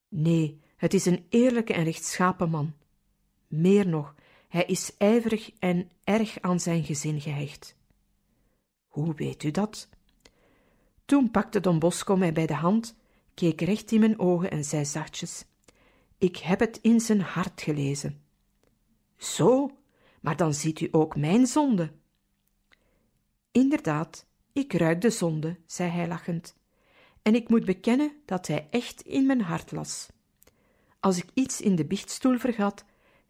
Nee, 0.08 0.60
het 0.76 0.94
is 0.94 1.06
een 1.06 1.26
eerlijke 1.28 1.72
en 1.72 1.84
rechtschapen 1.84 2.50
man. 2.50 2.74
Meer 3.46 3.88
nog, 3.88 4.14
hij 4.48 4.64
is 4.64 4.96
ijverig 4.96 5.52
en 5.58 5.90
erg 6.04 6.40
aan 6.40 6.60
zijn 6.60 6.84
gezin 6.84 7.20
gehecht. 7.20 7.76
Hoe 8.86 9.14
weet 9.14 9.42
u 9.42 9.50
dat? 9.50 9.88
Toen 11.04 11.30
pakte 11.30 11.60
Don 11.60 11.78
Bosco 11.78 12.16
mij 12.16 12.32
bij 12.32 12.46
de 12.46 12.54
hand, 12.54 12.96
keek 13.34 13.60
recht 13.60 13.92
in 13.92 14.00
mijn 14.00 14.18
ogen 14.18 14.50
en 14.50 14.64
zei 14.64 14.84
zachtjes: 14.84 15.44
Ik 16.22 16.36
heb 16.36 16.60
het 16.60 16.78
in 16.82 17.00
zijn 17.00 17.20
hart 17.20 17.62
gelezen. 17.62 18.22
Zo, 19.16 19.70
maar 20.20 20.36
dan 20.36 20.54
ziet 20.54 20.80
u 20.80 20.88
ook 20.90 21.16
mijn 21.16 21.46
zonde. 21.46 21.92
Inderdaad, 23.52 24.26
ik 24.52 24.72
ruik 24.72 25.00
de 25.00 25.10
zonde, 25.10 25.58
zei 25.66 25.90
hij 25.90 26.08
lachend 26.08 26.56
en 27.22 27.34
ik 27.34 27.48
moet 27.48 27.64
bekennen 27.64 28.12
dat 28.24 28.46
hij 28.46 28.68
echt 28.70 29.00
in 29.00 29.26
mijn 29.26 29.40
hart 29.40 29.72
las. 29.72 30.08
Als 31.00 31.16
ik 31.16 31.30
iets 31.34 31.60
in 31.60 31.76
de 31.76 31.84
biechtstoel 31.84 32.38
vergat, 32.38 32.84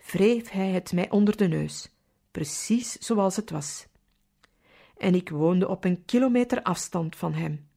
wreef 0.06 0.50
hij 0.50 0.68
het 0.68 0.92
mij 0.92 1.10
onder 1.10 1.36
de 1.36 1.48
neus, 1.48 1.94
precies 2.30 2.92
zoals 2.92 3.36
het 3.36 3.50
was. 3.50 3.86
En 4.96 5.14
ik 5.14 5.28
woonde 5.28 5.68
op 5.68 5.84
een 5.84 6.04
kilometer 6.04 6.62
afstand 6.62 7.16
van 7.16 7.32
hem. 7.32 7.68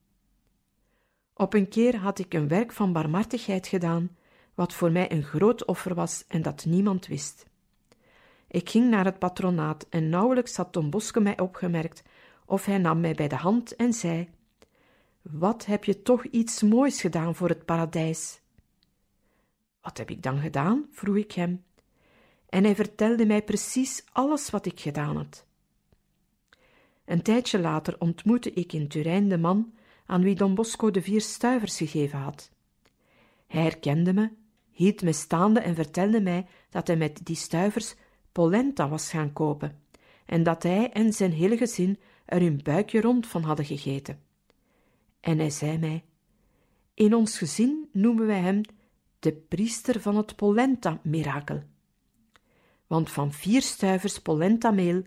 Op 1.34 1.54
een 1.54 1.68
keer 1.68 1.96
had 1.96 2.18
ik 2.18 2.34
een 2.34 2.48
werk 2.48 2.72
van 2.72 2.92
barmhartigheid 2.92 3.66
gedaan, 3.66 4.16
wat 4.56 4.74
voor 4.74 4.92
mij 4.92 5.12
een 5.12 5.22
groot 5.22 5.64
offer 5.64 5.94
was 5.94 6.24
en 6.28 6.42
dat 6.42 6.64
niemand 6.64 7.06
wist. 7.06 7.46
Ik 8.48 8.70
ging 8.70 8.90
naar 8.90 9.04
het 9.04 9.18
patronaat 9.18 9.86
en 9.90 10.08
nauwelijks 10.08 10.56
had 10.56 10.72
Tom 10.72 10.90
Boske 10.90 11.20
mij 11.20 11.38
opgemerkt, 11.38 12.02
of 12.46 12.64
hij 12.64 12.78
nam 12.78 13.00
mij 13.00 13.14
bij 13.14 13.28
de 13.28 13.36
hand 13.36 13.76
en 13.76 13.92
zei: 13.92 14.28
wat 15.30 15.66
heb 15.66 15.84
je 15.84 16.02
toch 16.02 16.24
iets 16.24 16.62
moois 16.62 17.00
gedaan 17.00 17.34
voor 17.34 17.48
het 17.48 17.64
paradijs? 17.64 18.40
Wat 19.80 19.98
heb 19.98 20.10
ik 20.10 20.22
dan 20.22 20.38
gedaan? 20.38 20.86
vroeg 20.90 21.16
ik 21.16 21.32
hem. 21.32 21.64
En 22.48 22.64
hij 22.64 22.74
vertelde 22.74 23.26
mij 23.26 23.42
precies 23.42 24.04
alles 24.12 24.50
wat 24.50 24.66
ik 24.66 24.80
gedaan 24.80 25.16
had. 25.16 25.46
Een 27.04 27.22
tijdje 27.22 27.58
later 27.58 27.96
ontmoette 27.98 28.52
ik 28.52 28.72
in 28.72 28.88
Turijn 28.88 29.28
de 29.28 29.38
man 29.38 29.74
aan 30.06 30.22
wie 30.22 30.34
Don 30.34 30.54
Bosco 30.54 30.90
de 30.90 31.02
vier 31.02 31.20
stuivers 31.20 31.76
gegeven 31.76 32.18
had. 32.18 32.50
Hij 33.46 33.62
herkende 33.62 34.12
me, 34.12 34.30
hield 34.76 35.02
me 35.02 35.12
staande 35.12 35.60
en 35.60 35.74
vertelde 35.74 36.20
mij 36.20 36.46
dat 36.70 36.86
hij 36.86 36.96
met 36.96 37.20
die 37.22 37.36
stuivers 37.36 37.94
polenta 38.32 38.88
was 38.88 39.10
gaan 39.10 39.32
kopen 39.32 39.80
en 40.26 40.42
dat 40.42 40.62
hij 40.62 40.90
en 40.92 41.12
zijn 41.12 41.32
hele 41.32 41.56
gezin 41.56 41.98
er 42.24 42.40
hun 42.40 42.60
buikje 42.62 43.00
rond 43.00 43.26
van 43.26 43.42
hadden 43.42 43.64
gegeten. 43.64 44.20
En 45.20 45.38
hij 45.38 45.50
zei 45.50 45.78
mij: 45.78 46.04
In 46.94 47.14
ons 47.14 47.38
gezin 47.38 47.88
noemen 47.92 48.26
wij 48.26 48.40
hem 48.40 48.60
de 49.18 49.32
priester 49.32 50.00
van 50.00 50.16
het 50.16 50.36
polenta-mirakel. 50.36 51.62
Want 52.86 53.10
van 53.10 53.32
vier 53.32 53.62
stuivers 53.62 54.20
polenta-meel, 54.20 55.02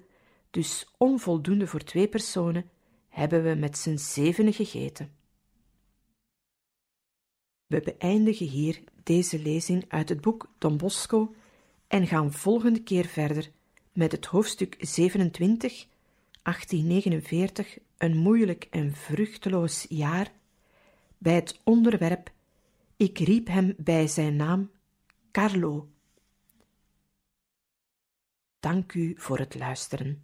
dus 0.51 0.93
onvoldoende 0.97 1.67
voor 1.67 1.83
twee 1.83 2.07
personen, 2.07 2.69
hebben 3.07 3.43
we 3.43 3.55
met 3.55 3.77
z'n 3.77 3.95
zevenen 3.95 4.53
gegeten. 4.53 5.11
We 7.65 7.81
beëindigen 7.81 8.47
hier 8.47 8.83
deze 9.09 9.39
lezing 9.39 9.85
uit 9.87 10.09
het 10.09 10.21
boek 10.21 10.49
Don 10.57 10.77
Bosco 10.77 11.35
en 11.87 12.07
gaan 12.07 12.33
volgende 12.33 12.83
keer 12.83 13.05
verder 13.05 13.51
met 13.93 14.11
het 14.11 14.25
hoofdstuk 14.25 14.75
27, 14.79 15.87
1849, 16.41 17.77
een 17.97 18.17
moeilijk 18.17 18.67
en 18.69 18.93
vruchteloos 18.93 19.85
jaar, 19.89 20.31
bij 21.17 21.35
het 21.35 21.59
onderwerp 21.63 22.31
Ik 22.97 23.19
riep 23.19 23.47
hem 23.47 23.73
bij 23.77 24.07
zijn 24.07 24.35
naam 24.35 24.71
Carlo. 25.31 25.87
Dank 28.59 28.93
u 28.93 29.13
voor 29.17 29.37
het 29.37 29.55
luisteren. 29.55 30.17